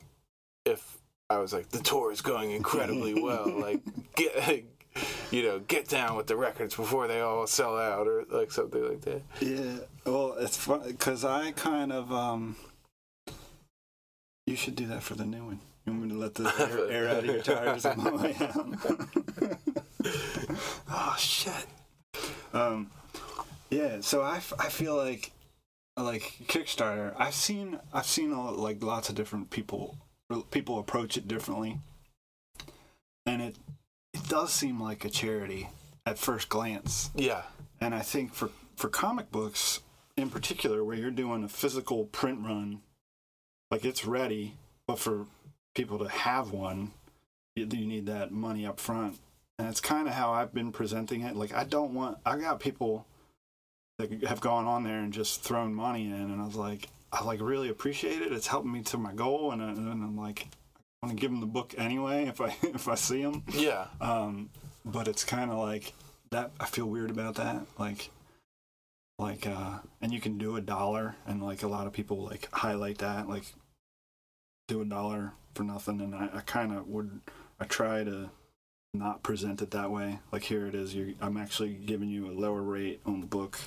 if 0.65 0.98
I 1.31 1.37
was 1.37 1.53
like 1.53 1.69
the 1.69 1.81
tour 1.81 2.11
is 2.11 2.23
going 2.23 2.53
incredibly 2.53 3.21
well, 3.21 3.49
like 3.61 3.81
get 4.17 4.65
you 5.31 5.43
know 5.43 5.59
get 5.59 5.87
down 5.87 6.17
with 6.17 6.27
the 6.27 6.37
records 6.37 6.75
before 6.75 7.07
they 7.07 7.21
all 7.21 7.47
sell 7.47 7.77
out 7.77 8.07
or 8.07 8.25
like 8.31 8.51
something 8.51 8.83
like 8.83 9.03
that. 9.03 9.23
Yeah, 9.41 9.85
well, 10.07 10.37
it's 10.39 10.57
fun 10.57 10.85
because 10.87 11.25
I 11.27 11.53
kind 11.53 11.93
of 11.93 12.11
um. 12.11 12.57
You 14.47 14.57
should 14.57 14.77
do 14.77 14.87
that 14.87 15.03
for 15.03 15.15
the 15.15 15.27
new 15.27 15.45
one. 15.45 15.61
You 15.85 15.93
want 15.93 16.05
me 16.05 16.09
to 16.11 16.19
let 16.19 16.35
the 16.35 16.45
air, 16.59 16.91
air 16.91 17.09
out 17.11 17.19
of 17.19 17.27
your 17.27 17.43
tires 17.43 17.85
on 17.85 18.03
my 18.03 18.11
way 18.11 18.35
out? 18.41 19.59
oh 20.91 21.17
shit. 21.19 21.67
Um, 22.55 22.91
yeah. 23.69 23.99
So 24.01 24.23
I, 24.23 24.37
f- 24.37 24.55
I 24.59 24.71
feel 24.71 24.97
like 24.97 25.33
like 25.99 26.23
Kickstarter. 26.47 27.13
I've 27.19 27.35
seen 27.35 27.79
I've 27.93 28.07
seen 28.07 28.33
all, 28.33 28.53
like 28.53 28.83
lots 28.83 29.11
of 29.11 29.15
different 29.15 29.51
people 29.51 29.99
people 30.51 30.79
approach 30.79 31.17
it 31.17 31.29
differently, 31.29 31.79
and 33.27 33.43
it 33.43 33.57
it 34.13 34.29
does 34.29 34.53
seem 34.53 34.81
like 34.81 35.05
a 35.05 35.11
charity 35.11 35.69
at 36.07 36.19
first 36.19 36.49
glance. 36.49 37.11
Yeah, 37.15 37.43
And 37.81 37.95
I 37.95 38.01
think 38.01 38.35
for 38.35 38.51
for 38.77 38.89
comic 38.89 39.31
books 39.31 39.81
in 40.17 40.31
particular, 40.31 40.83
where 40.83 40.97
you're 40.97 41.11
doing 41.11 41.45
a 41.45 41.49
physical 41.49 42.05
print 42.07 42.41
run, 42.45 42.81
like 43.71 43.85
it's 43.85 44.05
ready, 44.05 44.55
but 44.87 44.99
for 44.99 45.27
people 45.75 45.99
to 45.99 46.09
have 46.09 46.51
one, 46.51 46.93
you, 47.55 47.67
you 47.71 47.87
need 47.87 48.07
that 48.07 48.33
money 48.33 48.67
up 48.67 48.81
front. 48.81 49.19
And 49.59 49.69
it's 49.69 49.81
kind 49.81 50.09
of 50.09 50.15
how 50.15 50.33
I've 50.33 50.55
been 50.55 50.73
presenting 50.73 51.23
it. 51.23 51.37
Like 51.37 51.55
I 51.55 51.65
don't 51.65 51.95
want. 51.95 52.19
I 52.25 52.37
got 52.37 52.61
people 52.61 53.07
that 53.99 54.25
have 54.25 54.41
gone 54.41 54.67
on 54.67 54.85
there 54.85 55.01
and 55.01 55.13
just 55.13 55.43
thrown 55.43 55.75
money 55.75 56.07
in, 56.07 56.13
and 56.13 56.41
I 56.41 56.45
was 56.45 56.57
like, 56.57 56.89
I 57.13 57.25
like 57.25 57.41
really 57.41 57.69
appreciate 57.71 58.23
it. 58.23 58.33
It's 58.33 58.47
helping 58.47 58.73
me 58.73 58.83
to 58.83 58.99
my 58.99 59.13
goal, 59.13 59.53
and, 59.53 59.63
I, 59.63 59.69
and 59.69 59.89
I'm 59.89 60.17
like, 60.17 60.49
I 61.03 61.07
want 61.07 61.17
to 61.17 61.21
give 61.21 61.31
them 61.31 61.41
the 61.41 61.47
book 61.47 61.75
anyway 61.79 62.27
if 62.27 62.41
I 62.41 62.57
if 62.63 62.89
I 62.89 62.95
see 62.95 63.23
them. 63.23 63.45
yeah, 63.53 63.87
Um, 64.01 64.51
but 64.85 65.09
it's 65.09 65.25
kind 65.25 65.51
of 65.51 65.59
like 65.59 65.93
that. 66.31 66.51
I 66.61 66.67
feel 66.67 66.87
weird 66.87 67.11
about 67.11 67.37
that. 67.37 67.67
Like, 67.79 68.11
like, 69.19 69.47
uh, 69.47 69.79
and 70.01 70.13
you 70.13 70.21
can 70.21 70.39
do 70.39 70.57
a 70.57 70.61
dollar, 70.61 71.17
and 71.27 71.43
like 71.43 71.63
a 71.63 71.69
lot 71.69 71.87
of 71.87 71.93
people 71.93 72.25
like 72.25 72.49
highlight 72.53 72.99
that, 72.99 73.29
like, 73.29 73.55
do 74.69 74.81
a 74.81 74.85
dollar 74.85 75.33
for 75.55 75.63
nothing. 75.65 76.01
And 76.01 76.15
I, 76.15 76.29
I 76.35 76.41
kind 76.41 76.73
of 76.73 76.89
would, 76.89 77.21
I 77.59 77.65
try 77.65 78.05
to 78.05 78.31
not 78.95 79.23
present 79.23 79.63
it 79.63 79.71
that 79.71 79.91
way. 79.91 80.19
Like, 80.31 80.45
here 80.45 80.67
it 80.67 80.75
is. 80.75 80.95
You, 80.95 81.15
I'm 81.21 81.37
actually 81.37 81.75
giving 81.75 82.09
you 82.11 82.31
a 82.31 82.33
lower 82.33 82.63
rate 82.63 83.01
on 83.07 83.21
the 83.21 83.27
book, 83.27 83.59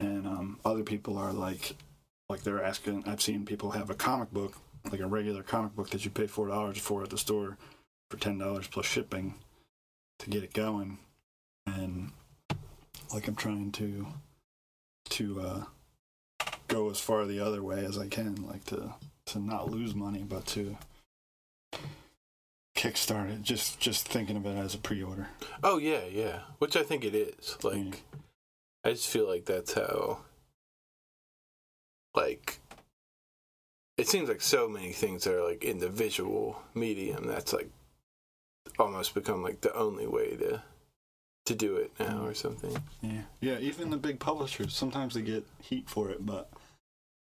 and 0.00 0.26
um, 0.26 0.60
other 0.64 0.82
people 0.82 1.16
are 1.18 1.32
like, 1.32 1.76
like 2.28 2.42
they're 2.42 2.62
asking. 2.62 3.04
I've 3.06 3.22
seen 3.22 3.44
people 3.46 3.70
have 3.72 3.90
a 3.90 3.94
comic 3.94 4.32
book, 4.32 4.54
like 4.90 5.00
a 5.00 5.06
regular 5.06 5.42
comic 5.42 5.74
book 5.74 5.90
that 5.90 6.04
you 6.04 6.10
pay 6.10 6.26
four 6.26 6.48
dollars 6.48 6.78
for 6.78 7.02
at 7.02 7.10
the 7.10 7.18
store 7.18 7.56
for 8.10 8.16
ten 8.18 8.38
dollars 8.38 8.66
plus 8.68 8.86
shipping 8.86 9.34
to 10.18 10.30
get 10.30 10.42
it 10.42 10.52
going, 10.52 10.98
and 11.66 12.10
like 13.12 13.28
I'm 13.28 13.36
trying 13.36 13.72
to 13.72 14.06
to 15.10 15.40
uh, 15.40 15.64
go 16.68 16.90
as 16.90 16.98
far 17.00 17.24
the 17.26 17.40
other 17.40 17.62
way 17.62 17.84
as 17.84 17.96
I 17.98 18.08
can, 18.08 18.34
like 18.46 18.64
to 18.66 18.94
to 19.26 19.38
not 19.38 19.70
lose 19.70 19.94
money, 19.94 20.24
but 20.28 20.46
to 20.46 20.76
kickstart 22.76 23.30
it. 23.30 23.42
Just 23.42 23.78
just 23.80 24.06
thinking 24.08 24.36
of 24.36 24.46
it 24.46 24.56
as 24.56 24.74
a 24.74 24.78
pre-order. 24.78 25.28
oh 25.62 25.78
yeah, 25.78 26.04
yeah. 26.10 26.40
Which 26.58 26.76
I 26.76 26.82
think 26.82 27.04
it 27.04 27.14
is. 27.14 27.56
Like, 27.62 27.74
Mm. 27.76 27.94
I 28.84 28.90
just 28.92 29.08
feel 29.08 29.26
like 29.28 29.46
that's 29.46 29.72
how. 29.74 30.18
Like, 32.16 32.58
it 33.98 34.08
seems 34.08 34.28
like 34.28 34.40
so 34.40 34.68
many 34.68 34.92
things 34.92 35.26
are 35.26 35.42
like 35.42 35.62
in 35.64 35.78
the 35.78 35.88
visual 35.88 36.62
medium. 36.74 37.26
That's 37.26 37.52
like 37.52 37.70
almost 38.78 39.14
become 39.14 39.42
like 39.42 39.60
the 39.60 39.74
only 39.74 40.06
way 40.06 40.36
to 40.36 40.62
to 41.46 41.54
do 41.54 41.76
it 41.76 41.92
now 42.00 42.24
or 42.24 42.34
something. 42.34 42.76
Yeah, 43.02 43.22
yeah. 43.40 43.58
Even 43.58 43.90
the 43.90 43.96
big 43.96 44.18
publishers 44.18 44.74
sometimes 44.74 45.14
they 45.14 45.22
get 45.22 45.46
heat 45.62 45.88
for 45.88 46.10
it, 46.10 46.24
but 46.26 46.50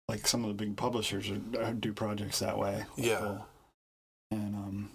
like 0.07 0.25
some 0.25 0.43
of 0.45 0.47
the 0.49 0.53
big 0.65 0.77
publishers 0.77 1.29
are, 1.29 1.61
are 1.61 1.73
do 1.73 1.91
projects 1.91 2.39
that 2.39 2.57
way. 2.57 2.85
Yeah. 2.95 3.39
And 4.31 4.55
um, 4.55 4.89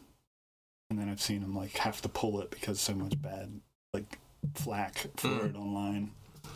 and 0.91 0.99
then 0.99 1.09
I've 1.09 1.21
seen 1.21 1.41
them 1.43 1.55
like 1.55 1.77
have 1.79 2.01
to 2.03 2.09
pull 2.09 2.41
it 2.41 2.51
because 2.51 2.81
so 2.81 2.95
much 2.95 3.21
bad 3.21 3.61
like 3.93 4.19
flack 4.55 4.95
for 5.17 5.29
Mm. 5.29 5.51
it 5.51 5.57
online. 5.57 6.11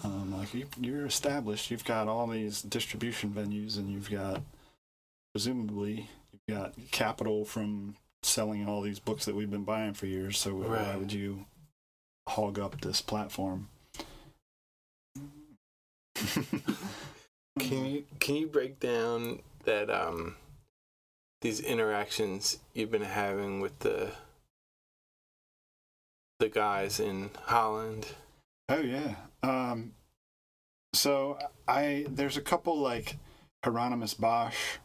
Um, 0.04 0.36
like 0.36 0.54
you, 0.54 0.66
you're 0.80 1.06
established, 1.06 1.70
you've 1.70 1.84
got 1.84 2.08
all 2.08 2.26
these 2.26 2.62
distribution 2.62 3.30
venues, 3.30 3.76
and 3.76 3.90
you've 3.90 4.10
got 4.10 4.42
presumably 5.32 6.08
you've 6.32 6.56
got 6.56 6.74
capital 6.90 7.44
from 7.44 7.96
selling 8.22 8.66
all 8.68 8.82
these 8.82 8.98
books 8.98 9.24
that 9.24 9.34
we've 9.34 9.50
been 9.50 9.64
buying 9.64 9.94
for 9.94 10.06
years. 10.06 10.38
So 10.38 10.54
why 10.54 10.96
would 10.96 11.12
you 11.12 11.46
hog 12.28 12.58
up 12.58 12.80
this 12.80 13.00
platform? 13.00 13.68
Can 17.58 17.86
you 17.86 18.04
can 18.20 18.34
you 18.36 18.46
break 18.46 18.80
down 18.80 19.40
that 19.64 19.90
um 19.90 20.36
these 21.40 21.60
interactions 21.60 22.58
you've 22.74 22.90
been 22.90 23.02
having 23.02 23.60
with 23.60 23.78
the 23.80 24.12
the 26.38 26.48
guys 26.48 27.00
in 27.00 27.30
Holland? 27.44 28.08
Oh 28.68 28.80
yeah. 28.80 29.14
Um, 29.42 29.92
so 30.94 31.38
I 31.68 32.06
there's 32.08 32.36
a 32.36 32.40
couple 32.42 32.78
like 32.78 33.16
Hieronymus 33.64 34.14
Bosch 34.14 34.78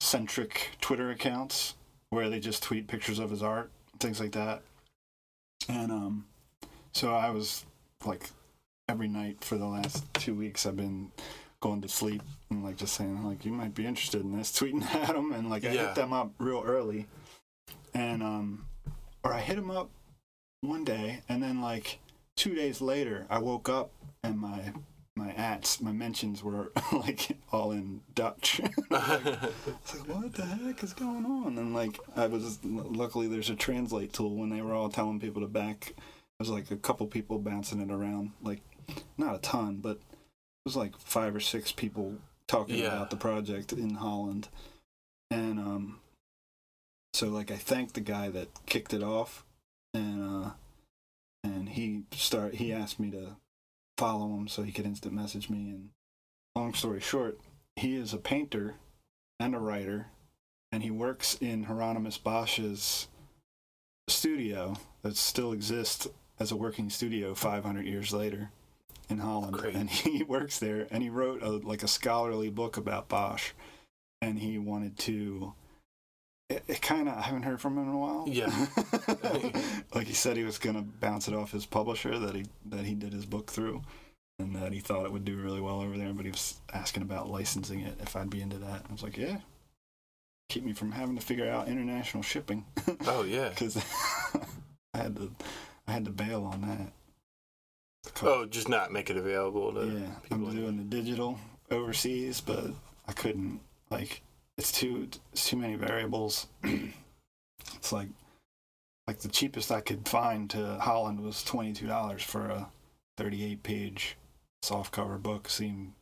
centric 0.00 0.70
Twitter 0.80 1.10
accounts 1.10 1.74
where 2.10 2.28
they 2.28 2.40
just 2.40 2.62
tweet 2.62 2.88
pictures 2.88 3.18
of 3.18 3.30
his 3.30 3.42
art, 3.42 3.70
things 4.00 4.18
like 4.20 4.32
that. 4.32 4.62
And 5.68 5.92
um, 5.92 6.24
so 6.92 7.14
I 7.14 7.30
was 7.30 7.64
like 8.04 8.30
every 8.88 9.08
night 9.08 9.44
for 9.44 9.56
the 9.56 9.66
last 9.66 10.02
two 10.14 10.34
weeks 10.34 10.66
I've 10.66 10.76
been 10.76 11.12
going 11.60 11.80
to 11.82 11.88
sleep 11.88 12.22
and 12.50 12.64
like 12.64 12.76
just 12.76 12.94
saying 12.94 13.24
like 13.24 13.44
you 13.44 13.52
might 13.52 13.74
be 13.74 13.86
interested 13.86 14.22
in 14.22 14.36
this, 14.36 14.50
tweeting 14.58 14.82
at 14.94 15.14
them 15.14 15.32
and 15.32 15.48
like 15.50 15.64
I 15.64 15.70
Yeah. 15.72 15.86
hit 15.88 15.94
them 15.94 16.12
up 16.12 16.32
real 16.38 16.62
early, 16.66 17.06
and 17.94 18.22
um, 18.22 18.66
or 19.22 19.32
I 19.32 19.40
hit 19.40 19.56
them 19.56 19.70
up 19.70 19.90
one 20.62 20.84
day 20.84 21.20
and 21.28 21.42
then 21.42 21.60
like 21.60 21.98
two 22.40 22.54
days 22.54 22.80
later, 22.80 23.26
I 23.28 23.38
woke 23.38 23.68
up 23.68 23.90
and 24.24 24.38
my 24.38 24.72
my 25.14 25.32
ats, 25.32 25.82
my 25.82 25.92
mentions 25.92 26.42
were 26.42 26.72
like 26.92 27.36
all 27.52 27.72
in 27.72 28.00
Dutch. 28.14 28.60
It's 28.90 29.98
like, 29.98 30.08
what 30.08 30.32
the 30.32 30.46
heck 30.46 30.82
is 30.82 30.94
going 30.94 31.26
on? 31.26 31.58
And 31.58 31.74
like, 31.74 31.98
I 32.16 32.26
was 32.26 32.58
luckily 32.64 33.26
there's 33.28 33.50
a 33.50 33.54
translate 33.56 34.14
tool 34.14 34.34
when 34.36 34.48
they 34.48 34.62
were 34.62 34.72
all 34.72 34.88
telling 34.88 35.20
people 35.20 35.42
to 35.42 35.48
back. 35.48 35.94
There's 36.38 36.48
like 36.48 36.70
a 36.70 36.76
couple 36.76 37.06
people 37.06 37.38
bouncing 37.38 37.80
it 37.82 37.90
around, 37.92 38.30
like 38.42 38.62
not 39.18 39.34
a 39.34 39.38
ton, 39.38 39.76
but 39.82 39.96
it 39.98 40.64
was 40.64 40.76
like 40.76 40.96
five 40.98 41.36
or 41.36 41.40
six 41.40 41.72
people 41.72 42.14
talking 42.46 42.76
Yeah. 42.76 42.86
about 42.86 43.10
the 43.10 43.16
project 43.16 43.72
in 43.74 43.94
Holland. 43.96 44.48
And 45.30 45.58
um, 45.58 45.98
so 47.12 47.28
like 47.28 47.50
I 47.50 47.56
thanked 47.56 47.92
the 47.94 48.00
guy 48.00 48.30
that 48.30 48.48
kicked 48.64 48.94
it 48.94 49.02
off 49.02 49.44
and 49.92 50.46
uh, 50.46 50.50
and 51.44 51.70
he 51.70 52.04
start 52.12 52.54
he 52.54 52.72
asked 52.72 53.00
me 53.00 53.10
to 53.10 53.36
follow 53.96 54.34
him 54.34 54.48
so 54.48 54.62
he 54.62 54.72
could 54.72 54.86
instant 54.86 55.14
message 55.14 55.50
me. 55.50 55.70
And 55.70 55.90
long 56.56 56.74
story 56.74 57.00
short, 57.00 57.38
he 57.76 57.96
is 57.96 58.12
a 58.12 58.18
painter 58.18 58.76
and 59.38 59.54
a 59.54 59.58
writer, 59.58 60.08
and 60.72 60.82
he 60.82 60.90
works 60.90 61.36
in 61.40 61.64
Hieronymus 61.64 62.18
Bosch's 62.18 63.08
studio 64.08 64.76
that 65.02 65.16
still 65.16 65.52
exists 65.52 66.08
as 66.38 66.50
a 66.50 66.56
working 66.56 66.90
studio 66.90 67.34
500 67.34 67.84
years 67.84 68.12
later 68.12 68.50
in 69.08 69.18
Holland. 69.18 69.52
Great. 69.52 69.74
And 69.74 69.90
he 69.90 70.22
works 70.28 70.58
there, 70.58 70.86
and 70.90 71.02
he 71.02 71.10
wrote 71.10 71.42
a, 71.42 71.50
like 71.50 71.82
a 71.82 71.88
scholarly 71.88 72.50
book 72.50 72.76
about 72.76 73.08
Bosch, 73.08 73.50
and 74.22 74.38
he 74.38 74.58
wanted 74.58 74.98
to. 75.00 75.54
It, 76.50 76.64
it 76.66 76.82
kind 76.82 77.08
of 77.08 77.16
I 77.16 77.22
haven't 77.22 77.44
heard 77.44 77.60
from 77.60 77.78
him 77.78 77.88
in 77.88 77.94
a 77.94 77.98
while. 77.98 78.24
Yeah. 78.26 78.66
like 79.94 80.08
he 80.08 80.12
said, 80.14 80.36
he 80.36 80.42
was 80.42 80.58
gonna 80.58 80.82
bounce 80.82 81.28
it 81.28 81.34
off 81.34 81.52
his 81.52 81.64
publisher 81.64 82.18
that 82.18 82.34
he 82.34 82.44
that 82.66 82.84
he 82.84 82.94
did 82.94 83.12
his 83.12 83.24
book 83.24 83.50
through, 83.50 83.82
and 84.38 84.54
that 84.56 84.72
he 84.72 84.80
thought 84.80 85.06
it 85.06 85.12
would 85.12 85.24
do 85.24 85.36
really 85.36 85.60
well 85.60 85.80
over 85.80 85.96
there. 85.96 86.12
But 86.12 86.24
he 86.24 86.32
was 86.32 86.56
asking 86.74 87.04
about 87.04 87.30
licensing 87.30 87.80
it 87.80 87.94
if 88.00 88.16
I'd 88.16 88.30
be 88.30 88.42
into 88.42 88.58
that. 88.58 88.84
I 88.88 88.92
was 88.92 89.02
like, 89.02 89.16
yeah. 89.16 89.38
Keep 90.48 90.64
me 90.64 90.72
from 90.72 90.90
having 90.90 91.16
to 91.16 91.24
figure 91.24 91.48
out 91.48 91.68
international 91.68 92.24
shipping 92.24 92.64
Oh 93.06 93.22
yeah. 93.22 93.48
because 93.50 93.76
I 94.94 94.98
had 94.98 95.14
to 95.16 95.30
I 95.86 95.92
had 95.92 96.04
to 96.06 96.10
bail 96.10 96.44
on 96.52 96.62
that. 96.62 96.92
Oh, 98.22 98.44
just 98.46 98.68
not 98.68 98.90
make 98.92 99.10
it 99.10 99.16
available 99.16 99.72
to 99.74 99.86
yeah, 99.86 100.06
I'm 100.32 100.40
people. 100.40 100.50
doing 100.52 100.76
the 100.78 100.82
digital 100.82 101.38
overseas, 101.70 102.40
but 102.40 102.64
I 103.06 103.12
couldn't 103.12 103.60
like 103.90 104.22
it's 104.60 104.70
too 104.72 105.08
it's 105.32 105.48
too 105.48 105.56
many 105.56 105.74
variables. 105.74 106.46
it's 107.74 107.92
like 107.92 108.08
like 109.06 109.20
the 109.20 109.28
cheapest 109.28 109.72
I 109.72 109.80
could 109.80 110.06
find 110.06 110.50
to 110.50 110.78
Holland 110.78 111.20
was 111.20 111.42
twenty 111.42 111.72
two 111.72 111.86
dollars 111.86 112.22
for 112.22 112.44
a 112.46 112.68
thirty 113.16 113.42
eight 113.42 113.62
page 113.62 114.18
soft 114.62 114.92
cover 114.92 115.16
book. 115.16 115.48
Seemed 115.48 115.94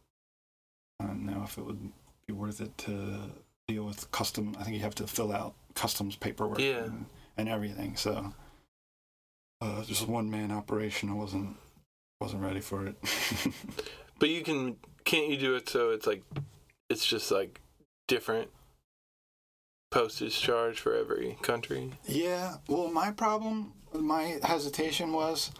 I 0.99 1.05
don't 1.07 1.25
know 1.25 1.43
if 1.45 1.57
it 1.57 1.65
would 1.65 1.93
be 2.27 2.33
worth 2.35 2.61
it 2.61 2.77
to 2.79 3.31
deal 3.69 3.85
with 3.85 4.11
custom. 4.11 4.57
I 4.59 4.65
think 4.65 4.75
you 4.75 4.83
have 4.83 4.97
to 4.97 5.07
fill 5.07 5.33
out 5.33 5.55
customs 5.75 6.17
paperwork 6.17 6.59
Yeah. 6.59 6.83
and, 6.87 7.07
and 7.37 7.49
everything. 7.49 7.95
So 7.95 8.35
uh, 9.61 9.85
just 9.85 10.09
one 10.09 10.29
man 10.33 10.51
operation. 10.51 11.11
I 11.11 11.15
wasn't 11.15 11.57
wasn't 12.21 12.43
ready 12.43 12.61
for 12.61 12.87
it. 12.87 12.97
But 14.21 14.31
you 14.31 14.43
can 14.43 14.79
can't 15.05 15.29
you 15.29 15.37
do 15.37 15.55
it 15.55 15.69
so 15.69 15.91
it's 15.91 16.05
like 16.05 16.25
it's 16.91 17.07
just 17.07 17.31
like 17.31 17.61
different 18.09 18.51
postage 19.93 20.41
charge 20.41 20.81
for 20.81 20.95
every 20.95 21.39
country? 21.43 21.93
Yeah, 22.07 22.57
well, 22.69 22.91
my 22.91 23.13
problem, 23.13 23.73
my 23.95 24.39
hesitation 24.43 25.13
was 25.13 25.53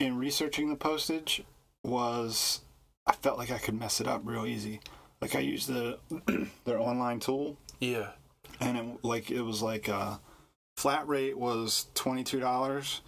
in 0.00 0.16
researching 0.16 0.70
the 0.70 0.76
postage 0.76 1.42
was 1.84 2.60
I 3.06 3.12
felt 3.12 3.38
like 3.38 3.50
I 3.50 3.58
could 3.58 3.78
mess 3.78 4.00
it 4.00 4.06
up 4.08 4.22
real 4.24 4.46
easy. 4.46 4.80
Like 5.20 5.34
I 5.34 5.40
used 5.40 5.68
the 5.68 5.98
their 6.64 6.78
online 6.78 7.20
tool, 7.20 7.56
Yeah. 7.80 8.10
and 8.60 8.78
it 8.78 8.84
like 9.04 9.30
it 9.30 9.42
was 9.42 9.62
like 9.62 9.88
uh, 9.88 10.16
flat 10.76 11.06
rate 11.08 11.36
was 11.36 11.86
twenty 11.94 12.22
two 12.24 12.40
dollars, 12.40 13.00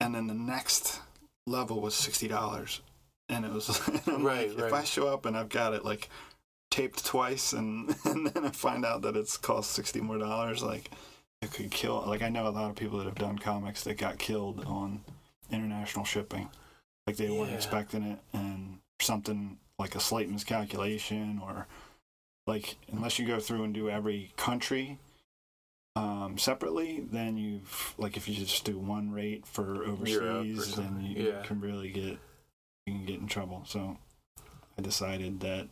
and 0.00 0.14
then 0.14 0.26
the 0.26 0.34
next 0.34 1.00
level 1.46 1.80
was 1.80 1.94
sixty 1.94 2.28
dollars, 2.28 2.80
and 3.30 3.44
it 3.46 3.52
was 3.52 3.68
Right, 4.06 4.54
like, 4.54 4.66
If. 4.66 4.72
I 4.72 4.84
show 4.84 5.08
up 5.08 5.24
and 5.24 5.36
I've 5.36 5.48
got 5.48 5.72
it 5.72 5.84
like 5.84 6.10
taped 6.70 7.04
twice, 7.04 7.52
and 7.52 7.94
and 8.04 8.26
then 8.28 8.44
I 8.46 8.50
find 8.50 8.84
out 8.84 9.02
that 9.02 9.16
it's 9.16 9.36
cost 9.36 9.72
sixty 9.72 10.00
more 10.00 10.18
dollars, 10.18 10.62
like 10.62 10.90
it 11.42 11.52
could 11.52 11.70
kill. 11.70 12.04
Like 12.06 12.22
I 12.22 12.28
know 12.28 12.48
a 12.48 12.50
lot 12.50 12.70
of 12.70 12.76
people 12.76 12.98
that 12.98 13.06
have 13.06 13.14
done 13.14 13.38
comics 13.38 13.84
that 13.84 13.98
got 13.98 14.18
killed 14.18 14.64
on 14.64 15.02
international 15.50 16.04
shipping, 16.04 16.48
like 17.06 17.16
they 17.16 17.30
weren't 17.30 17.52
expecting 17.52 18.02
it, 18.02 18.18
and 18.32 18.78
something 19.00 19.58
like 19.78 19.94
a 19.94 20.00
slight 20.00 20.28
miscalculation 20.28 21.40
or 21.42 21.66
like 22.46 22.76
unless 22.90 23.18
you 23.18 23.26
go 23.26 23.38
through 23.38 23.62
and 23.62 23.74
do 23.74 23.88
every 23.88 24.32
country 24.36 24.98
um, 25.94 26.38
separately, 26.38 27.04
then 27.12 27.36
you've 27.36 27.94
like 27.98 28.16
if 28.16 28.28
you 28.28 28.34
just 28.34 28.64
do 28.64 28.78
one 28.78 29.10
rate 29.10 29.46
for 29.46 29.84
overseas, 29.84 30.74
then 30.76 31.00
you 31.00 31.28
yeah. 31.28 31.42
can 31.42 31.60
really 31.60 31.90
get 31.90 32.18
you 32.86 32.94
can 32.94 33.04
get 33.04 33.20
in 33.20 33.26
trouble. 33.26 33.62
So 33.66 33.98
I 34.78 34.82
decided 34.82 35.40
that 35.40 35.68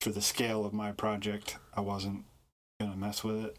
for 0.00 0.10
the 0.10 0.20
scale 0.22 0.64
of 0.64 0.72
my 0.72 0.92
project, 0.92 1.58
I 1.74 1.80
wasn't 1.80 2.24
gonna 2.80 2.96
mess 2.96 3.24
with 3.24 3.44
it. 3.44 3.56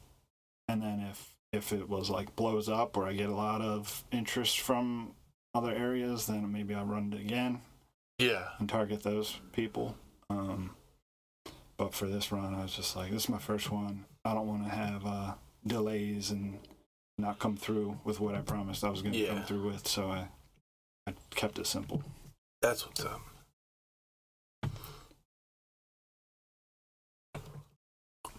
And 0.67 0.81
then 0.81 0.99
if 0.99 1.33
if 1.51 1.71
it 1.71 1.87
was 1.87 2.09
like 2.09 2.35
blows 2.35 2.67
up 2.67 2.97
or 2.97 3.07
I 3.07 3.13
get 3.13 3.29
a 3.29 3.35
lot 3.35 3.61
of 3.61 4.03
interest 4.11 4.59
from 4.59 5.13
other 5.53 5.71
areas, 5.71 6.27
then 6.27 6.51
maybe 6.51 6.73
I'll 6.75 6.85
run 6.85 7.13
it 7.13 7.21
again 7.21 7.61
Yeah. 8.19 8.49
and 8.59 8.67
target 8.67 9.03
those 9.03 9.39
people. 9.53 9.95
Um, 10.29 10.71
but 11.77 11.93
for 11.93 12.07
this 12.07 12.31
run, 12.31 12.53
I 12.53 12.63
was 12.63 12.75
just 12.75 12.95
like, 12.97 13.11
this 13.11 13.23
is 13.23 13.29
my 13.29 13.37
first 13.37 13.71
one. 13.71 14.03
I 14.25 14.33
don't 14.33 14.47
want 14.47 14.63
to 14.65 14.69
have 14.69 15.05
uh, 15.05 15.33
delays 15.65 16.31
and 16.31 16.59
not 17.17 17.39
come 17.39 17.55
through 17.55 17.99
with 18.03 18.19
what 18.19 18.35
I 18.35 18.41
promised 18.41 18.83
I 18.83 18.89
was 18.89 19.01
going 19.01 19.13
to 19.13 19.25
come 19.27 19.43
through 19.43 19.65
with. 19.67 19.87
So 19.87 20.09
I, 20.09 20.27
I 21.07 21.13
kept 21.29 21.57
it 21.57 21.67
simple. 21.67 22.03
That's 22.61 22.85
what's 22.85 23.05
up. 23.05 23.21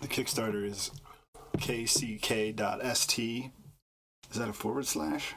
The 0.01 0.09
Kickstarter 0.09 0.65
is 0.65 0.91
kck.st. 1.59 3.53
Is 4.31 4.39
that 4.39 4.49
a 4.49 4.53
forward 4.53 4.87
slash? 4.87 5.35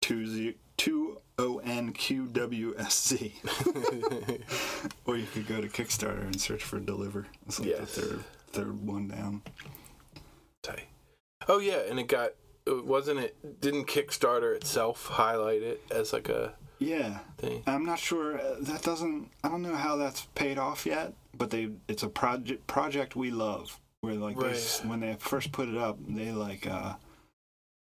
Two 0.00 0.26
z 0.26 0.56
two 0.76 1.20
o 1.38 1.58
n 1.58 1.92
q 1.92 2.26
w 2.26 2.74
s 2.78 3.08
z. 3.08 3.34
Or 5.06 5.16
you 5.16 5.26
could 5.26 5.46
go 5.46 5.60
to 5.60 5.68
Kickstarter 5.68 6.22
and 6.22 6.40
search 6.40 6.62
for 6.64 6.78
deliver. 6.80 7.26
It's 7.46 7.58
like 7.60 7.68
Yes. 7.68 7.94
the 7.94 8.02
third 8.02 8.24
third 8.48 8.86
one 8.86 9.08
down. 9.08 9.42
Tight. 10.62 10.88
Oh 11.48 11.58
yeah, 11.58 11.80
and 11.88 11.98
it 11.98 12.08
got 12.08 12.30
it 12.66 12.84
wasn't 12.84 13.20
it 13.20 13.60
didn't 13.60 13.86
Kickstarter 13.86 14.54
itself 14.56 15.06
highlight 15.06 15.62
it 15.62 15.82
as 15.90 16.12
like 16.12 16.28
a 16.28 16.54
Yeah, 16.78 17.18
thing. 17.38 17.62
I'm 17.66 17.84
not 17.84 17.98
sure. 17.98 18.40
uh, 18.40 18.56
That 18.60 18.82
doesn't. 18.82 19.30
I 19.44 19.48
don't 19.48 19.62
know 19.62 19.76
how 19.76 19.96
that's 19.96 20.26
paid 20.34 20.56
off 20.58 20.86
yet. 20.86 21.12
But 21.36 21.50
they, 21.50 21.70
it's 21.88 22.02
a 22.02 22.08
project 22.08 22.66
project 22.66 23.14
we 23.16 23.30
love. 23.30 23.78
Where 24.02 24.14
like 24.14 24.38
they, 24.38 24.58
when 24.88 25.00
they 25.00 25.14
first 25.18 25.52
put 25.52 25.68
it 25.68 25.76
up, 25.76 25.98
they 26.08 26.32
like 26.32 26.66
uh, 26.66 26.94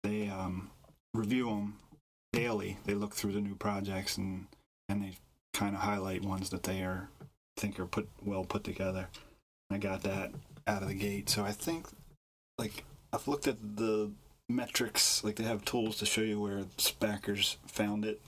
they 0.03 0.29
um, 0.29 0.71
review 1.15 1.47
them 1.47 1.77
daily. 2.33 2.79
They 2.85 2.95
look 2.95 3.15
through 3.15 3.33
the 3.33 3.41
new 3.41 3.55
projects 3.55 4.17
and 4.17 4.47
and 4.89 5.03
they 5.03 5.13
kind 5.53 5.75
of 5.75 5.83
highlight 5.83 6.23
ones 6.23 6.51
that 6.51 6.63
they 6.63 6.83
are 6.83 7.09
think 7.57 7.79
are 7.79 7.87
put 7.87 8.09
well 8.25 8.45
put 8.45 8.65
together. 8.65 9.09
I 9.71 9.79
got 9.79 10.03
that 10.05 10.33
out 10.67 10.83
of 10.83 10.89
the 10.89 10.95
gate. 10.95 11.29
So 11.29 11.45
I 11.45 11.53
think 11.53 11.87
like 12.59 12.85
I've 13.13 13.29
looked 13.29 13.47
at 13.47 13.77
the 13.77 14.11
metrics. 14.49 15.23
Like 15.23 15.37
they 15.37 15.45
have 15.45 15.65
tools 15.65 15.99
to 15.99 16.07
show 16.07 16.23
you 16.23 16.41
where 16.41 16.65
backers 17.01 17.59
found 17.67 18.07
it 18.07 18.21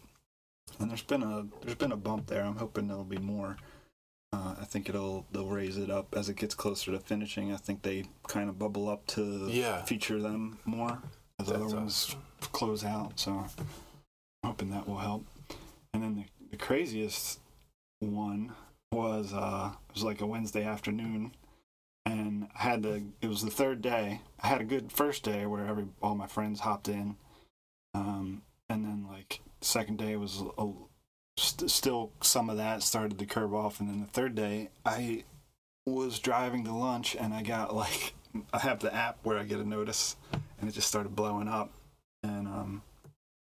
and 0.79 0.91
there's 0.91 1.03
been 1.03 1.23
a 1.23 1.47
there's 1.63 1.75
been 1.75 1.93
a 1.93 1.97
bump 1.97 2.27
there. 2.27 2.43
I'm 2.43 2.57
hoping 2.57 2.89
there'll 2.89 3.05
be 3.05 3.19
more. 3.19 3.57
Uh, 4.33 4.55
I 4.61 4.65
think 4.65 4.89
it'll 4.89 5.27
they'll 5.33 5.47
raise 5.49 5.77
it 5.77 5.91
up 5.91 6.15
as 6.17 6.29
it 6.29 6.37
gets 6.37 6.55
closer 6.55 6.93
to 6.93 7.01
finishing. 7.01 7.53
I 7.53 7.57
think 7.57 7.83
they 7.83 8.05
kind 8.29 8.49
of 8.49 8.59
bubble 8.59 8.89
up 8.89 9.07
to 9.09 9.49
Yeah. 9.51 9.83
feature 9.85 10.21
them 10.21 10.59
more 10.65 11.03
as 11.41 11.49
That's 11.49 11.51
other 11.51 11.75
ones 11.75 12.07
awesome. 12.11 12.21
close 12.53 12.85
out. 12.85 13.19
So 13.19 13.33
I'm 13.33 13.49
hoping 14.45 14.71
that 14.71 14.89
will 14.89 14.99
help. 14.99 15.27
And 15.93 16.03
then 16.03 16.15
the, 16.15 16.25
the 16.53 16.57
craziest 16.57 17.41
one 17.99 18.53
was 18.93 19.33
uh 19.35 19.73
it 19.89 19.95
was 19.95 20.05
like 20.05 20.21
a 20.21 20.27
Wednesday 20.27 20.65
afternoon 20.65 21.33
and 22.07 22.49
I 22.57 22.63
had 22.63 22.83
to 22.85 23.03
it 23.21 23.27
was 23.29 23.43
the 23.43 23.51
third 23.51 23.83
day. 23.83 24.21
I 24.41 24.47
had 24.47 24.61
a 24.61 24.65
good 24.65 24.93
first 24.93 25.25
day 25.25 25.45
where 25.45 25.67
every 25.67 25.87
all 26.01 26.15
my 26.15 26.29
friends 26.29 26.61
hopped 26.61 26.89
in. 26.89 27.17
Um 27.95 28.43
and 28.69 28.85
then 28.85 29.07
like 29.11 29.41
second 29.61 29.99
day 29.99 30.15
was 30.15 30.41
a, 30.57 30.71
st- 31.41 31.71
still 31.71 32.11
some 32.21 32.51
of 32.51 32.57
that 32.57 32.83
started 32.83 33.19
to 33.19 33.27
curve 33.27 33.55
off. 33.55 33.81
And 33.81 33.89
then 33.89 34.01
the 34.01 34.07
third 34.07 34.35
day 34.35 34.71
I 34.85 35.25
was 35.87 36.19
driving 36.19 36.65
to 36.65 36.73
lunch 36.73 37.17
and 37.19 37.33
I 37.35 37.43
got 37.43 37.75
like 37.75 38.15
I 38.53 38.59
have 38.59 38.81
the 38.81 38.95
app 38.95 39.19
where 39.23 39.39
I 39.39 39.45
get 39.45 39.59
a 39.59 39.69
notice 39.69 40.17
and 40.33 40.69
it 40.69 40.73
just 40.73 40.89
started 40.89 41.17
blowing 41.17 41.49
up. 41.49 41.71
And 42.23 42.47
um 42.47 42.83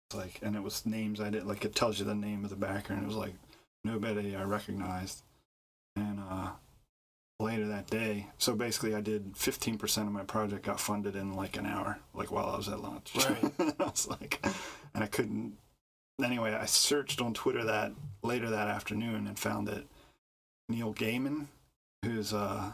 it's 0.09 0.17
like 0.17 0.39
and 0.41 0.55
it 0.55 0.63
was 0.63 0.85
names 0.85 1.21
I 1.21 1.29
didn't 1.29 1.47
like 1.47 1.65
it 1.65 1.75
tells 1.75 1.99
you 1.99 2.05
the 2.05 2.15
name 2.15 2.43
of 2.43 2.49
the 2.49 2.55
backer 2.55 2.93
and 2.93 3.03
it 3.03 3.07
was 3.07 3.15
like 3.15 3.35
nobody 3.83 4.35
I 4.35 4.43
recognized. 4.43 5.23
And 5.95 6.19
uh 6.19 6.49
later 7.39 7.67
that 7.67 7.89
day 7.89 8.27
so 8.37 8.55
basically 8.55 8.95
I 8.95 9.01
did 9.01 9.33
15% 9.33 9.97
of 9.97 10.11
my 10.11 10.23
project 10.23 10.65
got 10.65 10.79
funded 10.79 11.15
in 11.15 11.35
like 11.35 11.57
an 11.57 11.65
hour 11.65 11.99
like 12.13 12.31
while 12.31 12.49
I 12.49 12.57
was 12.57 12.69
at 12.69 12.81
lunch. 12.81 13.13
Right. 13.15 13.53
I 13.79 13.83
was 13.83 14.07
like 14.07 14.39
and 14.93 15.03
I 15.03 15.07
couldn't 15.07 15.57
anyway 16.21 16.53
I 16.53 16.65
searched 16.65 17.21
on 17.21 17.33
Twitter 17.33 17.63
that 17.63 17.93
later 18.21 18.49
that 18.49 18.67
afternoon 18.67 19.27
and 19.27 19.39
found 19.39 19.67
that 19.67 19.85
Neil 20.69 20.93
Gaiman 20.93 21.47
who's 22.03 22.33
uh 22.33 22.71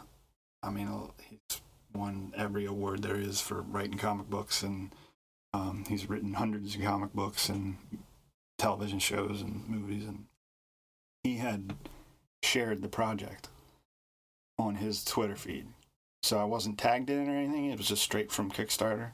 I 0.62 0.70
mean 0.70 0.88
he's 1.28 1.60
won 1.94 2.32
every 2.36 2.66
award 2.66 3.02
there 3.02 3.16
is 3.16 3.40
for 3.40 3.62
writing 3.62 3.98
comic 3.98 4.28
books 4.28 4.62
and 4.62 4.92
Um, 5.52 5.84
he's 5.88 6.08
written 6.08 6.34
hundreds 6.34 6.76
of 6.76 6.82
comic 6.82 7.12
books 7.12 7.48
and 7.48 7.76
television 8.56 9.00
shows 9.00 9.42
and 9.42 9.68
movies, 9.68 10.06
and 10.06 10.26
he 11.24 11.38
had 11.38 11.74
shared 12.44 12.82
the 12.82 12.88
project 12.88 13.48
on 14.58 14.76
his 14.76 15.04
Twitter 15.04 15.34
feed. 15.34 15.66
So 16.22 16.38
I 16.38 16.44
wasn't 16.44 16.78
tagged 16.78 17.10
in 17.10 17.28
or 17.28 17.34
anything. 17.34 17.66
It 17.66 17.78
was 17.78 17.88
just 17.88 18.02
straight 18.02 18.30
from 18.30 18.52
Kickstarter. 18.52 19.10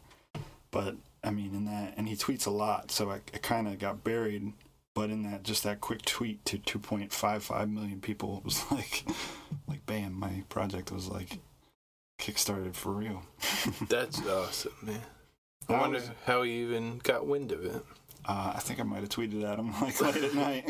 But 0.70 0.96
I 1.26 1.30
mean, 1.30 1.54
in 1.54 1.64
that, 1.66 1.94
and 1.96 2.08
he 2.08 2.14
tweets 2.14 2.46
a 2.46 2.50
lot, 2.50 2.90
so 2.92 3.10
I, 3.10 3.16
I 3.34 3.38
kind 3.38 3.66
of 3.66 3.78
got 3.78 4.04
buried. 4.04 4.52
But 4.94 5.10
in 5.10 5.24
that, 5.24 5.42
just 5.42 5.64
that 5.64 5.82
quick 5.82 6.02
tweet 6.06 6.42
to 6.46 6.56
2.55 6.58 7.70
million 7.70 8.00
people 8.00 8.40
was 8.44 8.64
like, 8.70 9.04
like, 9.66 9.84
bam, 9.84 10.14
my 10.14 10.44
project 10.48 10.90
was 10.90 11.08
like 11.08 11.40
kickstarted 12.18 12.74
for 12.74 12.92
real. 12.92 13.22
That's 13.88 14.26
awesome, 14.26 14.72
man. 14.82 15.02
I 15.68 15.80
wonder 15.80 15.98
was- 15.98 16.10
how 16.24 16.42
he 16.44 16.62
even 16.62 16.98
got 17.02 17.26
wind 17.26 17.52
of 17.52 17.64
it. 17.64 17.84
Uh, 18.24 18.52
I 18.56 18.60
think 18.60 18.80
I 18.80 18.82
might 18.84 19.00
have 19.00 19.08
tweeted 19.08 19.44
at 19.44 19.58
him 19.58 19.72
like 19.80 20.00
late 20.00 20.16
at 20.16 20.34
night 20.34 20.68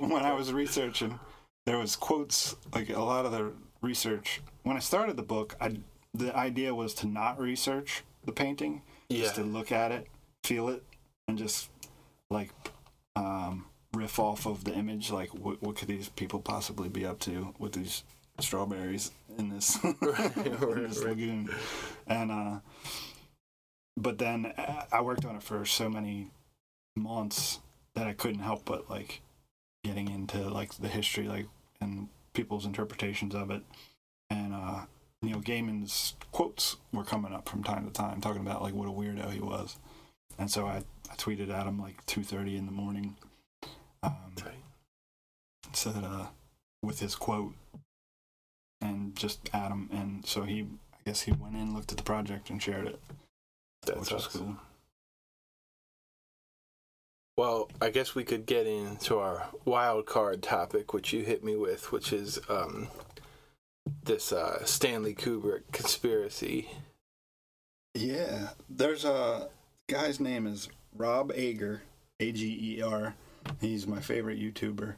when 0.00 0.22
I 0.24 0.32
was 0.32 0.52
researching, 0.52 1.18
there 1.66 1.78
was 1.78 1.96
quotes 1.96 2.54
like 2.74 2.90
a 2.90 3.00
lot 3.00 3.26
of 3.26 3.32
the 3.32 3.52
research. 3.80 4.40
When 4.62 4.76
I 4.76 4.80
started 4.80 5.16
the 5.16 5.22
book, 5.22 5.56
I 5.60 5.78
the 6.14 6.34
idea 6.36 6.74
was 6.74 6.94
to 6.94 7.06
not 7.06 7.40
research 7.40 8.04
the 8.24 8.32
painting, 8.32 8.82
Yeah. 9.08 9.22
just 9.22 9.36
to 9.36 9.42
look 9.42 9.72
at 9.72 9.90
it, 9.92 10.06
feel 10.44 10.68
it, 10.68 10.82
and 11.26 11.38
just 11.38 11.70
like 12.30 12.50
um, 13.16 13.64
riff 13.94 14.18
off 14.18 14.46
of 14.46 14.64
the 14.64 14.74
image. 14.74 15.10
Like, 15.10 15.30
what, 15.34 15.62
what 15.62 15.76
could 15.76 15.88
these 15.88 16.08
people 16.10 16.40
possibly 16.40 16.88
be 16.88 17.06
up 17.06 17.18
to 17.20 17.54
with 17.58 17.72
these 17.72 18.04
strawberries 18.40 19.10
in 19.38 19.48
this, 19.50 19.78
Right, 20.00 20.36
in 20.36 20.82
this 20.88 20.98
right. 20.98 21.08
lagoon? 21.08 21.48
And 22.06 22.30
uh, 22.30 22.58
but 23.96 24.18
then 24.18 24.46
uh, 24.46 24.84
I 24.92 25.00
worked 25.00 25.24
on 25.24 25.36
it 25.36 25.42
for 25.42 25.64
so 25.64 25.88
many 25.88 26.28
months 26.96 27.60
that 27.94 28.06
I 28.06 28.12
couldn't 28.12 28.40
help 28.40 28.64
but 28.64 28.88
like 28.90 29.20
getting 29.84 30.08
into 30.08 30.48
like 30.48 30.74
the 30.74 30.88
history, 30.88 31.26
like 31.26 31.46
and 31.80 32.08
people's 32.34 32.66
interpretations 32.66 33.34
of 33.34 33.50
it. 33.50 33.62
And 34.30 34.52
uh, 34.52 34.82
Neil 35.22 35.40
Gaiman's 35.40 36.14
quotes 36.30 36.76
were 36.92 37.04
coming 37.04 37.32
up 37.32 37.48
from 37.48 37.62
time 37.64 37.84
to 37.84 37.92
time, 37.92 38.20
talking 38.20 38.42
about 38.42 38.62
like 38.62 38.74
what 38.74 38.88
a 38.88 38.92
weirdo 38.92 39.30
he 39.32 39.40
was. 39.40 39.76
And 40.38 40.50
so 40.50 40.66
I, 40.66 40.82
I 41.10 41.14
tweeted 41.16 41.50
at 41.50 41.66
him 41.66 41.80
like 41.80 42.04
two 42.06 42.22
thirty 42.22 42.56
in 42.56 42.66
the 42.66 42.72
morning, 42.72 43.16
um, 44.02 44.14
said 45.72 46.04
uh, 46.04 46.26
with 46.82 47.00
his 47.00 47.14
quote, 47.16 47.54
and 48.80 49.16
just 49.16 49.50
at 49.52 49.70
him. 49.70 49.88
And 49.92 50.24
so 50.24 50.42
he, 50.42 50.62
I 50.92 50.98
guess 51.04 51.22
he 51.22 51.32
went 51.32 51.56
in, 51.56 51.74
looked 51.74 51.90
at 51.90 51.98
the 51.98 52.04
project, 52.04 52.50
and 52.50 52.62
shared 52.62 52.86
it, 52.86 53.00
That's 53.86 53.98
which 53.98 54.12
was 54.12 54.26
awesome. 54.26 54.40
cool. 54.40 54.56
Well, 57.36 57.70
I 57.80 57.90
guess 57.90 58.14
we 58.16 58.24
could 58.24 58.46
get 58.46 58.66
into 58.66 59.18
our 59.18 59.46
wild 59.64 60.06
card 60.06 60.42
topic, 60.42 60.92
which 60.92 61.12
you 61.12 61.22
hit 61.22 61.44
me 61.44 61.54
with, 61.54 61.92
which 61.92 62.12
is 62.12 62.40
um, 62.48 62.88
this 64.04 64.32
uh, 64.32 64.64
Stanley 64.64 65.14
Kubrick 65.14 65.62
conspiracy. 65.72 66.70
Yeah, 67.94 68.50
there's 68.68 69.04
a 69.04 69.48
guy's 69.88 70.20
name 70.20 70.46
is 70.46 70.68
Rob 70.96 71.32
Ager, 71.34 71.82
A 72.20 72.32
G 72.32 72.76
E 72.76 72.82
R. 72.82 73.14
He's 73.60 73.86
my 73.86 74.00
favorite 74.00 74.38
YouTuber. 74.38 74.94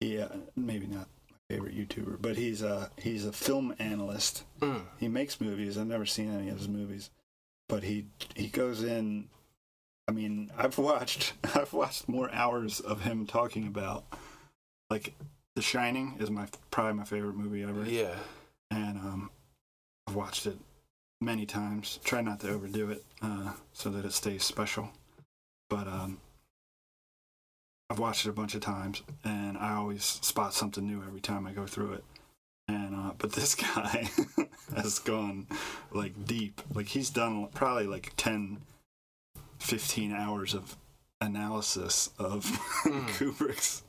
He 0.00 0.18
uh, 0.18 0.28
maybe 0.56 0.86
not 0.86 1.08
my 1.30 1.36
favorite 1.48 1.76
YouTuber, 1.76 2.18
but 2.20 2.36
he's 2.36 2.62
a 2.62 2.90
he's 2.96 3.26
a 3.26 3.32
film 3.32 3.74
analyst. 3.78 4.44
Mm. 4.60 4.82
He 4.98 5.08
makes 5.08 5.40
movies. 5.40 5.76
I've 5.76 5.86
never 5.86 6.06
seen 6.06 6.32
any 6.32 6.48
of 6.48 6.58
his 6.58 6.68
movies, 6.68 7.10
but 7.68 7.82
he 7.82 8.06
he 8.34 8.48
goes 8.48 8.82
in. 8.82 9.28
I 10.08 10.12
mean, 10.12 10.50
I've 10.56 10.78
watched 10.78 11.34
I've 11.54 11.72
watched 11.72 12.08
more 12.08 12.32
hours 12.32 12.80
of 12.80 13.02
him 13.02 13.26
talking 13.26 13.66
about 13.66 14.04
like 14.88 15.14
The 15.56 15.62
Shining 15.62 16.16
is 16.20 16.30
my 16.30 16.46
probably 16.70 16.94
my 16.94 17.04
favorite 17.04 17.36
movie 17.36 17.62
ever 17.62 17.84
Yeah. 17.84 18.14
and 18.70 18.98
um, 18.98 19.30
I've 20.06 20.14
watched 20.14 20.46
it 20.46 20.56
many 21.20 21.44
times. 21.46 21.98
Try 22.04 22.20
not 22.22 22.40
to 22.40 22.50
overdo 22.50 22.90
it 22.90 23.04
uh, 23.20 23.52
so 23.72 23.90
that 23.90 24.04
it 24.04 24.12
stays 24.12 24.44
special. 24.44 24.90
But 25.68 25.86
um, 25.86 26.18
I've 27.90 27.98
watched 27.98 28.26
it 28.26 28.30
a 28.30 28.32
bunch 28.32 28.54
of 28.54 28.60
times, 28.60 29.02
and 29.24 29.58
I 29.58 29.74
always 29.74 30.04
spot 30.04 30.54
something 30.54 30.86
new 30.86 31.02
every 31.02 31.20
time 31.20 31.46
I 31.46 31.52
go 31.52 31.66
through 31.66 31.92
it. 31.94 32.04
And 32.68 32.94
uh, 32.94 33.12
but 33.18 33.32
this 33.34 33.54
guy 33.54 34.08
has 34.76 34.98
gone 35.00 35.46
like 35.92 36.24
deep. 36.26 36.60
Like 36.74 36.86
he's 36.88 37.10
done 37.10 37.48
probably 37.54 37.86
like 37.86 38.12
10, 38.16 38.58
15 39.58 40.12
hours 40.12 40.54
of 40.54 40.76
analysis 41.20 42.10
of 42.18 42.44
Mm. 42.84 43.06
Kubrick's 43.10 43.82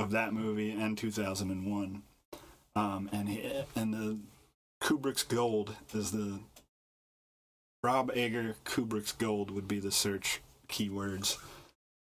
of 0.00 0.10
that 0.10 0.32
movie 0.32 0.70
and 0.70 0.96
2001 0.96 2.02
um, 2.76 3.08
and 3.12 3.28
he, 3.28 3.50
and 3.74 3.92
the 3.92 4.18
Kubrick's 4.82 5.22
Gold 5.22 5.76
is 5.92 6.12
the 6.12 6.40
Rob 7.82 8.10
Ager 8.14 8.56
Kubrick's 8.64 9.12
Gold 9.12 9.50
would 9.50 9.66
be 9.66 9.80
the 9.80 9.90
search 9.90 10.40
keywords, 10.68 11.38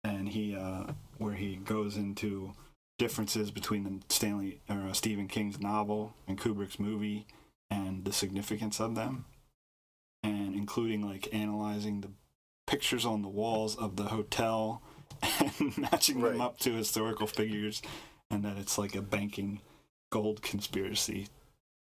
and 0.03 0.29
he 0.31 0.57
uh, 0.57 0.93
where 1.19 1.35
he 1.35 1.57
goes 1.57 1.97
into 1.97 2.53
differences 2.99 3.51
between 3.51 3.85
the 3.85 4.15
Stanley 4.15 4.61
or 4.69 4.89
uh, 4.89 4.93
Stephen 4.93 5.29
King's 5.29 5.61
novel 5.61 6.15
and 6.27 6.39
Kubrick's 6.39 6.81
movie 6.81 7.27
and 7.71 8.05
the 8.05 8.13
significance 8.13 8.81
of 8.81 8.95
them, 8.95 9.27
and 10.23 10.55
including 10.55 11.07
like 11.07 11.29
analyzing 11.33 12.01
the 12.01 12.11
pictures 12.67 13.05
on 13.05 13.23
the 13.23 13.29
walls 13.29 13.77
of 13.77 13.97
the 13.97 14.05
hotel 14.05 14.83
and 15.23 15.79
matching 15.93 16.21
them 16.21 16.41
up 16.41 16.59
to 16.61 16.73
historical 16.73 17.27
figures, 17.27 17.83
and 18.31 18.45
that 18.45 18.57
it's 18.59 18.79
like 18.79 18.95
a 18.95 19.03
banking 19.03 19.61
gold 20.11 20.43
conspiracy 20.43 21.29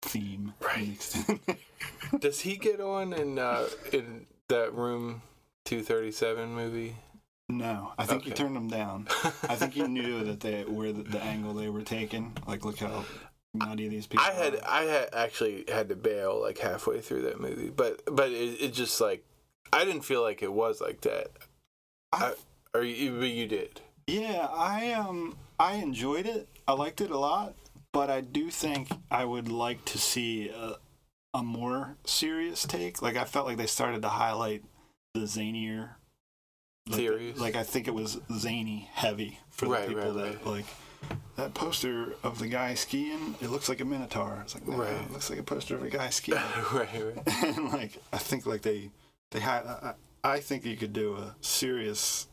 theme. 0.02 0.54
Right. 0.60 0.88
mixed 0.88 1.28
in 1.28 1.40
there. 1.46 1.56
Does 2.18 2.40
he 2.40 2.56
get 2.56 2.80
on 2.80 3.12
in 3.12 3.38
uh, 3.38 3.68
in 3.92 4.26
that 4.48 4.74
room 4.74 5.22
237 5.64 6.54
movie? 6.54 6.96
no, 7.48 7.92
I 7.98 8.06
think 8.06 8.24
he 8.24 8.30
turned 8.30 8.56
them 8.56 8.68
down. 8.68 9.06
I 9.48 9.54
think 9.54 9.74
he 9.74 9.82
knew 9.82 10.24
that 10.24 10.40
they 10.40 10.64
were 10.64 10.92
the, 10.92 11.02
the 11.02 11.22
angle 11.22 11.52
they 11.52 11.68
were 11.68 11.82
taking. 11.82 12.37
Like, 12.46 12.64
look 12.64 12.78
how 12.78 13.04
nutty 13.52 13.88
these 13.88 14.06
people. 14.06 14.24
I 14.26 14.32
had 14.32 14.54
are. 14.56 14.60
I 14.66 14.82
had 14.84 15.08
actually 15.12 15.64
had 15.68 15.88
to 15.90 15.96
bail 15.96 16.40
like 16.40 16.58
halfway 16.58 17.00
through 17.00 17.22
that 17.22 17.40
movie, 17.40 17.70
but 17.70 18.02
but 18.14 18.30
it, 18.30 18.60
it 18.60 18.72
just 18.72 19.00
like 19.00 19.24
I 19.72 19.84
didn't 19.84 20.02
feel 20.02 20.22
like 20.22 20.42
it 20.42 20.52
was 20.52 20.80
like 20.80 21.02
that. 21.02 21.28
I, 22.12 22.34
or 22.74 22.82
you, 22.82 23.18
but 23.18 23.28
you 23.28 23.46
did. 23.46 23.80
Yeah, 24.06 24.48
I 24.52 24.92
um 24.92 25.37
I 25.58 25.74
enjoyed 25.74 26.26
it. 26.26 26.48
I 26.66 26.72
liked 26.72 27.00
it 27.00 27.10
a 27.10 27.18
lot, 27.18 27.54
but 27.92 28.10
I 28.10 28.20
do 28.20 28.50
think 28.50 28.88
I 29.10 29.24
would 29.24 29.48
like 29.48 29.84
to 29.87 29.98
see 29.98 30.48
a, 30.48 30.76
a 31.32 31.42
more 31.42 31.96
serious 32.04 32.64
take. 32.66 33.00
Like 33.02 33.16
I 33.16 33.24
felt 33.24 33.46
like 33.46 33.56
they 33.56 33.66
started 33.66 34.02
to 34.02 34.08
highlight 34.08 34.62
the 35.14 35.20
zanier 35.20 35.90
like, 36.88 36.96
Theories. 36.98 37.38
Like 37.38 37.54
I 37.56 37.62
think 37.62 37.88
it 37.88 37.94
was 37.94 38.18
zany 38.37 38.90
heavy 38.92 39.38
for 39.50 39.66
the 39.66 39.70
Right, 39.72 39.88
people 39.88 40.04
right, 40.04 40.14
that 40.14 40.34
right. 40.44 40.46
like 40.46 40.66
that 41.37 41.54
poster 41.54 42.14
of 42.22 42.38
the 42.38 42.46
guy 42.48 42.74
skiing. 42.74 43.37
It 43.40 43.48
looks 43.50 43.68
like 43.68 43.80
a 43.80 43.84
minotaur. 43.84 44.38
It's 44.42 44.54
like 44.54 44.66
no, 44.68 44.76
Right. 44.76 44.92
it 44.92 45.10
looks 45.12 45.30
like 45.30 45.38
a 45.38 45.42
poster 45.42 45.76
of 45.76 45.82
a 45.82 45.88
guy 45.90 46.10
skiing. 46.10 46.38
right, 46.72 46.88
right. 46.92 47.44
and 47.56 47.72
like 47.72 47.98
I 48.12 48.18
think 48.18 48.44
like 48.46 48.62
they 48.62 48.90
they 49.30 49.40
had 49.40 49.64
I, 49.66 49.94
I 50.22 50.40
think 50.40 50.64
you 50.66 50.76
could 50.76 50.92
do 50.92 51.16
a 51.16 51.34
serious 51.40 52.26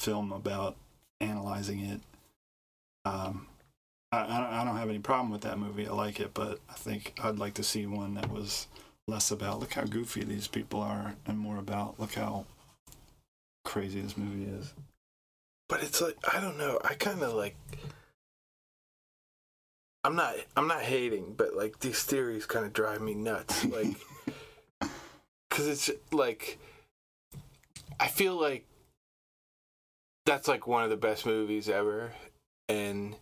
film 0.00 0.32
about 0.32 0.76
analyzing 1.20 1.80
it. 1.80 2.00
Um, 3.04 3.46
I 4.10 4.22
I 4.22 4.40
don't, 4.40 4.52
I 4.52 4.64
don't 4.64 4.76
have 4.76 4.88
any 4.88 4.98
problem 4.98 5.30
with 5.30 5.42
that 5.42 5.58
movie. 5.58 5.86
I 5.86 5.92
like 5.92 6.20
it, 6.20 6.32
but 6.34 6.58
I 6.68 6.74
think 6.74 7.14
I'd 7.22 7.38
like 7.38 7.54
to 7.54 7.62
see 7.62 7.86
one 7.86 8.14
that 8.14 8.30
was 8.30 8.66
less 9.06 9.30
about 9.30 9.60
look 9.60 9.74
how 9.74 9.84
goofy 9.84 10.24
these 10.24 10.46
people 10.46 10.80
are 10.80 11.16
and 11.26 11.38
more 11.38 11.58
about 11.58 11.98
look 11.98 12.14
how 12.14 12.46
crazy 13.64 14.00
this 14.00 14.16
movie 14.16 14.50
is. 14.50 14.72
But 15.68 15.82
it's 15.82 16.00
like 16.00 16.16
I 16.32 16.40
don't 16.40 16.58
know. 16.58 16.80
I 16.84 16.94
kind 16.94 17.22
of 17.22 17.34
like. 17.34 17.56
I'm 20.02 20.16
not. 20.16 20.34
I'm 20.56 20.66
not 20.66 20.80
hating, 20.80 21.34
but 21.36 21.54
like 21.54 21.80
these 21.80 22.02
theories 22.02 22.46
kind 22.46 22.64
of 22.64 22.72
drive 22.72 23.02
me 23.02 23.14
nuts. 23.14 23.66
Like, 23.66 23.96
because 25.50 25.68
it's 25.68 25.90
like, 26.10 26.58
I 28.00 28.08
feel 28.08 28.40
like 28.40 28.64
that's 30.26 30.48
like 30.48 30.66
one 30.66 30.84
of 30.84 30.90
the 30.90 30.96
best 30.96 31.26
movies 31.26 31.68
ever, 31.68 32.12
and 32.68 33.16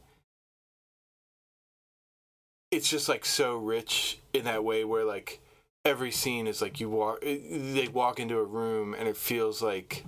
it's 2.70 2.90
just 2.90 3.08
like 3.08 3.24
so 3.24 3.56
rich 3.56 4.18
in 4.32 4.44
that 4.44 4.64
way 4.64 4.84
where 4.84 5.04
like 5.04 5.40
every 5.84 6.10
scene 6.10 6.46
is 6.46 6.60
like 6.60 6.80
you 6.80 6.90
walk. 6.90 7.18
Eh, 7.22 7.38
they 7.74 7.88
walk 7.88 8.20
into 8.20 8.38
a 8.38 8.44
room 8.44 8.94
and 8.94 9.08
it 9.08 9.16
feels 9.16 9.62
like 9.62 10.04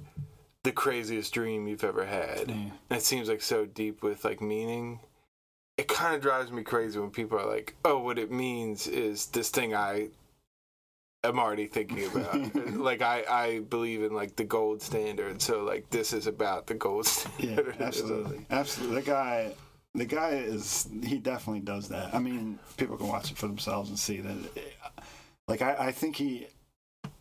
the 0.64 0.72
craziest 0.72 1.32
dream 1.32 1.66
you've 1.66 1.84
ever 1.84 2.04
had. 2.04 2.50
It 2.90 3.02
seems 3.02 3.28
like 3.28 3.40
so 3.42 3.64
deep 3.66 4.02
with 4.02 4.24
like 4.24 4.40
meaning. 4.40 5.00
It 5.78 5.88
kind 5.88 6.14
of 6.14 6.20
drives 6.20 6.52
me 6.52 6.62
crazy 6.62 6.98
when 6.98 7.10
people 7.10 7.38
are 7.38 7.46
like, 7.50 7.74
"Oh, 7.84 7.98
what 8.00 8.18
it 8.18 8.30
means 8.30 8.86
is 8.86 9.26
this 9.26 9.48
thing 9.48 9.74
I 9.74 10.08
am 11.24 11.38
already 11.38 11.66
thinking 11.66 12.04
about. 12.06 12.54
like 12.76 13.02
I, 13.02 13.24
I 13.28 13.58
believe 13.60 14.02
in 14.02 14.12
like 14.14 14.36
the 14.36 14.44
gold 14.44 14.82
standard, 14.82 15.40
so 15.42 15.62
like 15.64 15.90
this 15.90 16.12
is 16.12 16.26
about 16.26 16.66
the 16.66 16.74
gold 16.74 17.06
Yeah, 17.38 17.54
standard. 17.54 17.76
absolutely, 17.80 18.46
absolutely. 18.50 18.96
The 18.96 19.02
guy, 19.06 19.52
the 19.94 20.04
guy 20.06 20.30
is 20.30 20.88
he 21.02 21.18
definitely 21.18 21.60
does 21.60 21.88
that. 21.88 22.14
I 22.14 22.18
mean, 22.18 22.58
people 22.76 22.96
can 22.96 23.08
watch 23.08 23.30
it 23.30 23.36
for 23.38 23.46
themselves 23.46 23.88
and 23.90 23.98
see 23.98 24.20
that. 24.20 24.36
Like 25.48 25.62
I, 25.62 25.76
I 25.88 25.92
think 25.92 26.16
he, 26.16 26.46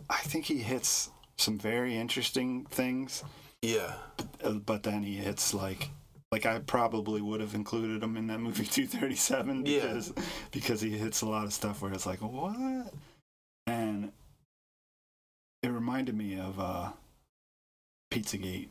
I 0.09 0.17
think 0.19 0.45
he 0.45 0.57
hits 0.59 1.09
some 1.37 1.57
very 1.57 1.95
interesting 1.97 2.65
things, 2.65 3.23
yeah, 3.61 3.93
uh, 4.43 4.51
but 4.53 4.83
then 4.83 5.03
he 5.03 5.15
hits 5.17 5.53
like. 5.53 5.89
Like 6.31 6.45
I 6.45 6.59
probably 6.59 7.23
would 7.23 7.41
have 7.41 7.55
included 7.55 8.03
him 8.03 8.15
in 8.15 8.27
that 8.27 8.39
movie 8.39 8.63
237 8.67 9.65
Yeah. 9.65 9.79
because 9.79 10.13
because 10.51 10.79
he 10.79 10.91
hits 10.91 11.23
a 11.23 11.25
lot 11.25 11.45
of 11.45 11.53
stuff 11.53 11.81
where 11.81 11.91
it's 11.91 12.05
like 12.05 12.21
what, 12.21 12.55
it 12.59 12.93
reminded 15.99 16.15
me 16.15 16.39
of 16.39 16.59
uh, 16.59 16.89
Pizzagate. 18.11 18.69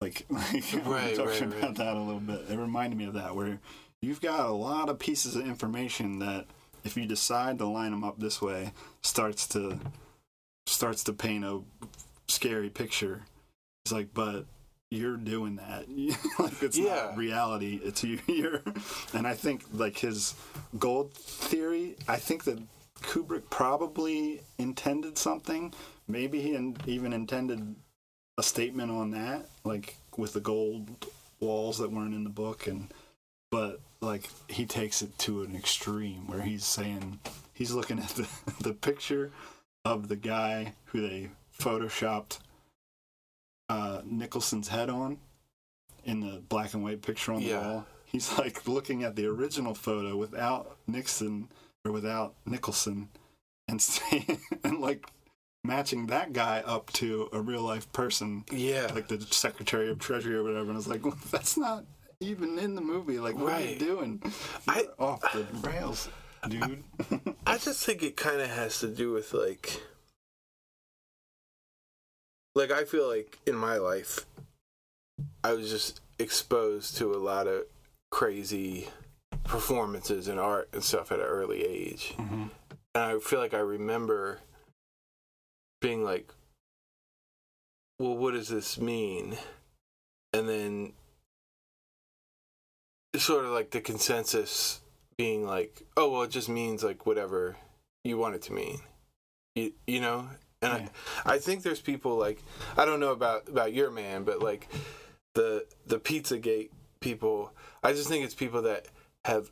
Like, 0.00 0.24
like 0.30 0.42
Right, 0.86 1.14
talking 1.14 1.24
right, 1.26 1.42
about 1.42 1.62
right. 1.62 1.74
that 1.76 1.96
a 1.96 2.00
little 2.00 2.20
bit. 2.20 2.46
It 2.50 2.56
reminded 2.58 2.96
me 2.98 3.04
of 3.04 3.14
that, 3.14 3.36
where 3.36 3.58
you've 4.00 4.20
got 4.22 4.46
a 4.46 4.52
lot 4.52 4.88
of 4.88 4.98
pieces 4.98 5.36
of 5.36 5.46
information 5.46 6.20
that, 6.20 6.46
if 6.84 6.96
you 6.96 7.04
decide 7.04 7.58
to 7.58 7.66
line 7.66 7.90
them 7.90 8.02
up 8.02 8.18
this 8.18 8.40
way, 8.40 8.72
starts 9.02 9.46
to 9.48 9.78
starts 10.66 11.04
to 11.04 11.12
paint 11.12 11.44
a 11.44 11.60
scary 12.28 12.70
picture. 12.70 13.22
It's 13.84 13.92
like, 13.92 14.14
but 14.14 14.46
you're 14.90 15.16
doing 15.18 15.56
that. 15.56 15.84
like 16.38 16.62
it's 16.62 16.78
Yeah. 16.78 16.94
not 17.08 17.16
reality. 17.18 17.78
It's 17.84 18.02
you. 18.04 18.20
You're, 18.26 18.62
and 19.12 19.26
I 19.26 19.34
think 19.34 19.64
like 19.74 19.98
his 19.98 20.34
gold 20.78 21.12
theory. 21.12 21.96
I 22.08 22.16
think 22.16 22.44
that 22.44 22.58
Kubrick 23.02 23.50
probably 23.50 24.40
intended 24.58 25.18
something. 25.18 25.72
Maybe 26.08 26.40
he 26.40 26.54
in, 26.54 26.76
even 26.86 27.12
intended 27.12 27.74
a 28.38 28.42
statement 28.42 28.90
on 28.90 29.10
that, 29.12 29.48
like 29.64 29.96
with 30.16 30.32
the 30.32 30.40
gold 30.40 30.88
walls 31.40 31.78
that 31.78 31.90
weren't 31.90 32.14
in 32.14 32.24
the 32.24 32.30
book, 32.30 32.66
and 32.66 32.92
but 33.50 33.80
like 34.00 34.28
he 34.48 34.66
takes 34.66 35.02
it 35.02 35.16
to 35.18 35.42
an 35.42 35.54
extreme 35.56 36.26
where 36.26 36.40
he's 36.42 36.64
saying 36.64 37.18
he's 37.52 37.72
looking 37.72 37.98
at 37.98 38.08
the 38.10 38.28
the 38.62 38.72
picture 38.74 39.30
of 39.84 40.08
the 40.08 40.16
guy 40.16 40.74
who 40.86 41.00
they 41.00 41.30
photoshopped 41.58 42.38
uh, 43.68 44.02
Nicholson's 44.04 44.68
head 44.68 44.90
on 44.90 45.18
in 46.04 46.20
the 46.20 46.40
black 46.48 46.74
and 46.74 46.82
white 46.82 47.02
picture 47.02 47.32
on 47.32 47.42
the 47.42 47.48
Yeah. 47.48 47.66
wall. 47.66 47.86
He's 48.04 48.36
like 48.38 48.66
looking 48.66 49.04
at 49.04 49.14
the 49.16 49.26
original 49.26 49.74
photo 49.74 50.16
without 50.16 50.76
Nixon 50.86 51.48
without 51.84 52.34
Nicholson, 52.44 53.08
and 53.68 53.80
and 54.64 54.80
like 54.80 55.06
matching 55.64 56.06
that 56.06 56.32
guy 56.32 56.62
up 56.66 56.92
to 56.94 57.28
a 57.32 57.40
real 57.40 57.62
life 57.62 57.90
person, 57.92 58.44
yeah. 58.50 58.90
like 58.94 59.08
the 59.08 59.20
Secretary 59.20 59.90
of 59.90 59.98
Treasury 59.98 60.36
or 60.36 60.42
whatever. 60.42 60.62
And 60.62 60.72
I 60.72 60.76
was 60.76 60.88
like, 60.88 61.02
that's 61.30 61.56
not 61.56 61.84
even 62.20 62.58
in 62.58 62.74
the 62.74 62.80
movie. 62.80 63.18
Like, 63.18 63.36
what 63.36 63.52
are 63.52 63.60
you 63.60 63.78
doing? 63.78 64.22
I- 64.68 64.82
You're 64.82 64.94
off 64.98 65.32
the 65.32 65.46
rails, 65.68 66.08
dude. 66.48 66.82
I 67.46 67.58
just 67.58 67.84
think 67.84 68.02
it 68.02 68.16
kind 68.16 68.40
of 68.40 68.50
has 68.50 68.80
to 68.80 68.88
do 68.88 69.12
with 69.12 69.32
like, 69.32 69.80
like 72.54 72.70
I 72.70 72.84
feel 72.84 73.08
like 73.08 73.38
in 73.46 73.54
my 73.54 73.76
life, 73.76 74.26
I 75.44 75.52
was 75.52 75.70
just 75.70 76.00
exposed 76.18 76.96
to 76.98 77.14
a 77.14 77.16
lot 77.16 77.46
of 77.46 77.64
crazy 78.10 78.88
performances 79.50 80.28
and 80.28 80.38
art 80.38 80.68
and 80.72 80.82
stuff 80.82 81.10
at 81.10 81.18
an 81.18 81.26
early 81.26 81.64
age, 81.64 82.14
hmm 82.16 82.46
and 82.94 83.04
I 83.04 83.18
feel 83.20 83.38
like 83.38 83.54
I 83.54 83.58
remember 83.58 84.40
being 85.80 86.02
like, 86.04 86.28
"Well, 88.00 88.16
what 88.16 88.32
does 88.32 88.48
this 88.48 88.78
mean?" 88.78 89.36
And 90.32 90.48
then 90.48 90.92
sort 93.16 93.44
of 93.44 93.50
like 93.52 93.70
the 93.70 93.80
consensus 93.80 94.80
being 95.16 95.46
like, 95.46 95.82
"Oh, 95.96 96.10
well, 96.10 96.22
it 96.22 96.30
just 96.30 96.48
means 96.48 96.82
like 96.82 97.06
whatever 97.06 97.56
you 98.04 98.18
want 98.18 98.34
it 98.34 98.42
to 98.42 98.52
mean," 98.52 98.80
you 99.54 99.72
you 99.86 100.00
know. 100.00 100.28
And 100.62 100.84
Yeah. 100.84 100.88
I, 101.24 101.34
I 101.34 101.38
think 101.38 101.62
there's 101.62 101.80
people 101.80 102.16
like 102.16 102.42
I 102.76 102.84
don't 102.84 103.00
know 103.00 103.12
about 103.12 103.48
about 103.48 103.72
your 103.72 103.90
man, 103.90 104.24
but 104.24 104.40
like 104.42 104.68
the 105.34 105.66
the 105.86 105.98
PizzaGate 106.00 106.70
people, 107.00 107.52
I 107.82 107.92
just 107.92 108.08
think 108.08 108.24
it's 108.24 108.34
people 108.34 108.62
that 108.62 108.86
have 109.24 109.50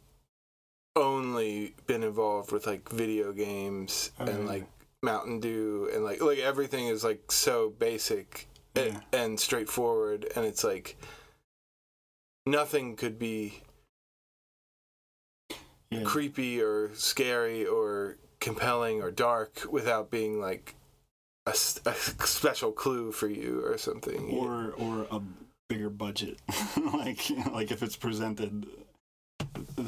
only 0.97 1.75
been 1.87 2.03
involved 2.03 2.51
with 2.53 2.67
like 2.67 2.89
video 2.89 3.33
games 3.33 4.11
Oh, 4.19 4.25
and 4.27 4.41
yeah. 4.45 4.49
like 4.49 4.67
Mountain 5.03 5.41
Dew 5.41 5.89
and 5.95 6.03
like 6.05 6.21
like 6.21 6.39
everything 6.39 6.89
is 6.89 7.05
like 7.05 7.31
so 7.31 7.71
basic 7.71 8.49
Yeah. 8.75 9.01
and 9.13 9.39
straightforward 9.39 10.27
and 10.35 10.45
it's 10.45 10.65
like 10.65 10.97
nothing 12.47 12.97
could 12.97 13.19
be 13.19 13.63
Yeah. 15.91 16.03
creepy 16.05 16.61
or 16.61 16.95
scary 16.95 17.65
or 17.67 18.17
compelling 18.41 19.01
or 19.03 19.11
dark 19.11 19.63
without 19.71 20.11
being 20.11 20.41
like 20.41 20.75
a 21.47 21.55
special 21.55 22.73
clue 22.73 23.11
for 23.11 23.27
you 23.29 23.65
or 23.65 23.79
something. 23.79 24.31
or 24.37 24.73
or 24.73 25.07
a 25.11 25.21
bigger 25.69 25.89
budget 25.91 26.39
like 26.93 27.21
like 27.53 27.71
if 27.71 27.83
it's 27.83 27.97
presented 27.97 28.67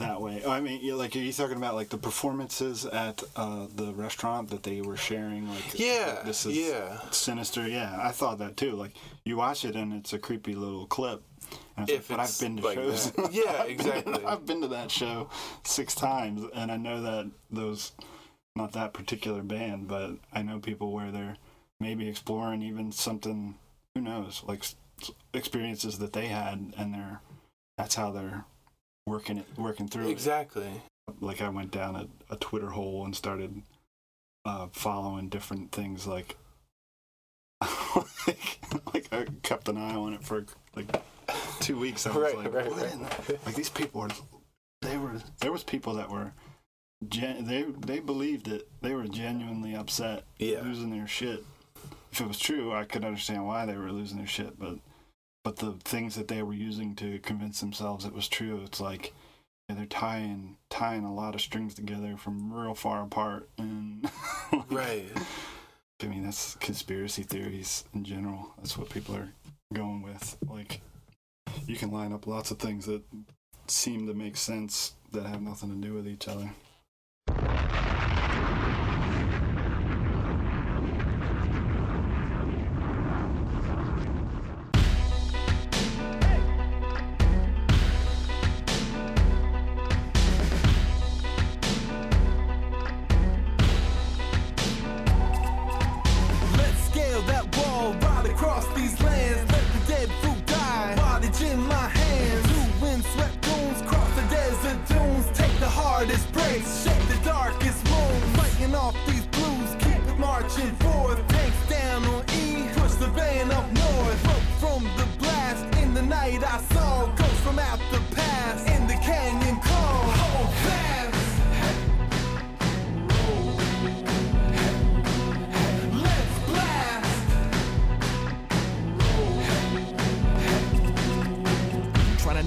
that 0.00 0.20
way 0.20 0.44
i 0.46 0.60
mean 0.60 0.80
you 0.82 0.96
like 0.96 1.14
are 1.14 1.20
you 1.20 1.32
talking 1.32 1.56
about 1.56 1.74
like 1.74 1.88
the 1.90 1.98
performances 1.98 2.84
at 2.86 3.22
uh 3.36 3.66
the 3.76 3.92
restaurant 3.94 4.50
that 4.50 4.62
they 4.62 4.80
were 4.80 4.96
sharing 4.96 5.48
like 5.48 5.78
yeah, 5.78 6.20
this 6.24 6.44
is 6.46 6.56
yeah. 6.56 6.98
sinister 7.10 7.68
yeah 7.68 7.98
i 8.02 8.10
thought 8.10 8.38
that 8.38 8.56
too 8.56 8.72
like 8.72 8.92
you 9.24 9.36
watch 9.36 9.64
it 9.64 9.76
and 9.76 9.92
it's 9.92 10.12
a 10.12 10.18
creepy 10.18 10.54
little 10.54 10.86
clip 10.86 11.22
If 11.78 11.88
like, 11.88 12.08
but 12.08 12.20
i've 12.20 12.40
been 12.40 12.56
to 12.56 12.62
like 12.64 12.76
shows 12.76 13.10
that. 13.12 13.32
Yeah, 13.32 13.42
I've 13.50 13.66
been- 13.66 13.70
exactly. 13.72 14.24
i've 14.24 14.46
been 14.46 14.60
to 14.62 14.68
that 14.68 14.90
show 14.90 15.28
six 15.64 15.94
times 15.94 16.42
and 16.54 16.70
i 16.72 16.76
know 16.76 17.02
that 17.02 17.30
those 17.50 17.92
not 18.56 18.72
that 18.72 18.92
particular 18.92 19.42
band 19.42 19.86
but 19.88 20.12
i 20.32 20.42
know 20.42 20.58
people 20.58 20.92
where 20.92 21.10
they're 21.10 21.36
maybe 21.78 22.08
exploring 22.08 22.62
even 22.62 22.90
something 22.92 23.54
who 23.94 24.00
knows 24.00 24.42
like 24.46 24.64
experiences 25.34 25.98
that 25.98 26.12
they 26.12 26.26
had 26.26 26.72
and 26.76 26.94
they're 26.94 27.20
that's 27.78 27.94
how 27.94 28.10
they're 28.10 28.44
working 29.06 29.38
it 29.38 29.46
working 29.56 29.88
through 29.88 30.08
it 30.08 30.10
Exactly. 30.10 30.70
like 31.20 31.40
I 31.40 31.48
went 31.48 31.70
down 31.70 31.96
a, 31.96 32.06
a 32.32 32.36
Twitter 32.36 32.70
hole 32.70 33.04
and 33.04 33.14
started 33.16 33.62
uh, 34.44 34.68
following 34.72 35.28
different 35.28 35.72
things 35.72 36.06
like, 36.06 36.36
like 38.26 38.58
like 38.94 39.08
I 39.12 39.26
kept 39.42 39.68
an 39.68 39.76
eye 39.76 39.94
on 39.94 40.14
it 40.14 40.22
for 40.24 40.44
like 40.74 40.86
two 41.60 41.78
weeks. 41.78 42.06
I 42.06 42.10
was 42.10 42.18
Right, 42.18 42.36
like, 42.36 42.52
right, 42.54 42.70
what 42.70 42.80
right. 42.82 42.92
in 42.92 43.00
the-" 43.00 43.38
like 43.46 43.54
these 43.54 43.68
people 43.70 44.00
were 44.02 44.08
they 44.82 44.96
were 44.96 45.20
there 45.40 45.52
was 45.52 45.62
people 45.64 45.94
that 45.94 46.08
were 46.10 46.32
gen- 47.08 47.44
they 47.46 47.62
they 47.62 48.00
believed 48.00 48.48
it. 48.48 48.68
They 48.80 48.94
were 48.94 49.06
genuinely 49.08 49.74
upset, 49.74 50.24
Yeah. 50.38 50.62
losing 50.62 50.90
their 50.90 51.06
shit. 51.08 51.44
If 52.12 52.20
it 52.20 52.26
was 52.28 52.38
true, 52.38 52.72
I 52.72 52.84
could 52.84 53.04
understand 53.04 53.46
why 53.46 53.66
they 53.66 53.76
were 53.76 53.92
losing 53.92 54.18
their 54.18 54.26
shit, 54.26 54.58
but 54.58 54.76
but 55.44 55.56
the 55.56 55.72
things 55.84 56.14
that 56.16 56.28
they 56.28 56.42
were 56.42 56.52
using 56.52 56.94
to 56.96 57.18
convince 57.20 57.60
themselves 57.60 58.04
it 58.04 58.12
was 58.14 58.28
true, 58.28 58.62
it's 58.64 58.80
like 58.80 59.12
yeah, 59.68 59.76
they're 59.76 59.86
tying 59.86 60.56
tying 60.68 61.04
a 61.04 61.14
lot 61.14 61.34
of 61.34 61.40
strings 61.40 61.74
together 61.74 62.16
from 62.16 62.52
real 62.52 62.74
far 62.74 63.02
apart, 63.02 63.48
and 63.58 64.10
Right. 64.70 65.06
I 66.02 66.06
mean, 66.06 66.24
that's 66.24 66.54
conspiracy 66.56 67.22
theories 67.22 67.84
in 67.94 68.04
general. 68.04 68.54
That's 68.56 68.76
what 68.78 68.88
people 68.88 69.14
are 69.16 69.28
going 69.74 70.02
with. 70.02 70.36
Like, 70.48 70.80
you 71.66 71.76
can 71.76 71.90
line 71.90 72.12
up 72.12 72.26
lots 72.26 72.50
of 72.50 72.58
things 72.58 72.86
that 72.86 73.02
seem 73.66 74.06
to 74.06 74.14
make 74.14 74.36
sense 74.36 74.94
that 75.12 75.26
have 75.26 75.42
nothing 75.42 75.68
to 75.68 75.86
do 75.86 75.94
with 75.94 76.08
each 76.08 76.26
other. 76.26 76.50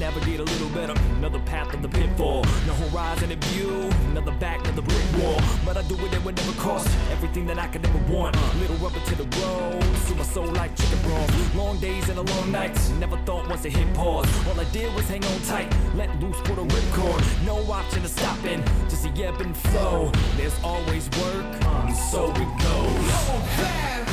Navigate 0.03 0.41
a 0.41 0.43
little 0.43 0.69
better. 0.69 0.93
Another 1.19 1.39
path 1.51 1.73
of 1.73 1.81
the 1.81 1.87
pitfall. 1.87 2.43
No 2.67 2.73
horizon 2.83 3.31
in 3.31 3.39
view. 3.51 3.89
Another 4.11 4.33
back, 4.33 4.59
of 4.67 4.75
the 4.75 4.81
brick 4.81 5.07
wall. 5.17 5.39
But 5.65 5.77
I 5.77 5.81
do 5.83 5.95
it 6.05 6.13
at 6.13 6.21
whatever 6.25 6.51
cost. 6.59 6.89
Everything 7.09 7.45
that 7.47 7.57
I 7.57 7.67
could 7.67 7.85
ever 7.85 8.01
want. 8.13 8.35
Little 8.59 8.75
rubber 8.83 8.99
to 8.99 9.15
the 9.15 9.27
road. 9.39 9.81
See 10.03 10.15
my 10.15 10.23
soul 10.23 10.51
like 10.61 10.75
chicken 10.75 10.99
broth. 11.03 11.55
Long 11.55 11.77
days 11.79 12.09
and 12.09 12.19
a 12.19 12.25
long 12.33 12.51
nights. 12.51 12.89
Never 13.03 13.17
thought 13.27 13.47
once 13.47 13.63
it 13.63 13.71
hit 13.71 13.93
pause. 13.93 14.27
All 14.47 14.59
I 14.59 14.65
did 14.77 14.93
was 14.93 15.07
hang 15.07 15.23
on 15.23 15.39
tight. 15.43 15.69
Let 15.95 16.09
loose 16.21 16.39
for 16.47 16.55
the 16.59 16.65
ripcord. 16.75 17.21
No 17.45 17.55
option 17.71 18.03
of 18.03 18.11
stopping. 18.11 18.61
Just 18.89 19.03
the 19.03 19.23
ebb 19.23 19.39
and 19.39 19.55
flow. 19.55 20.11
There's 20.35 20.57
always 20.63 21.09
work. 21.21 21.45
And 21.63 21.95
so 21.95 22.29
it 22.43 22.51
goes. 22.65 24.12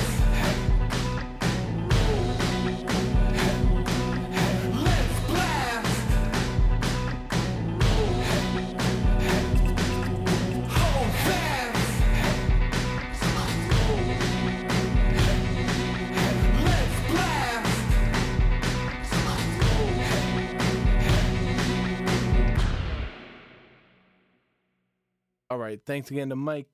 Thanks 25.90 26.08
again 26.08 26.28
to 26.28 26.36
Mike. 26.36 26.68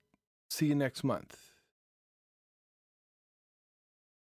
See 0.51 0.67
you 0.67 0.75
next 0.75 1.03
month. 1.03 1.46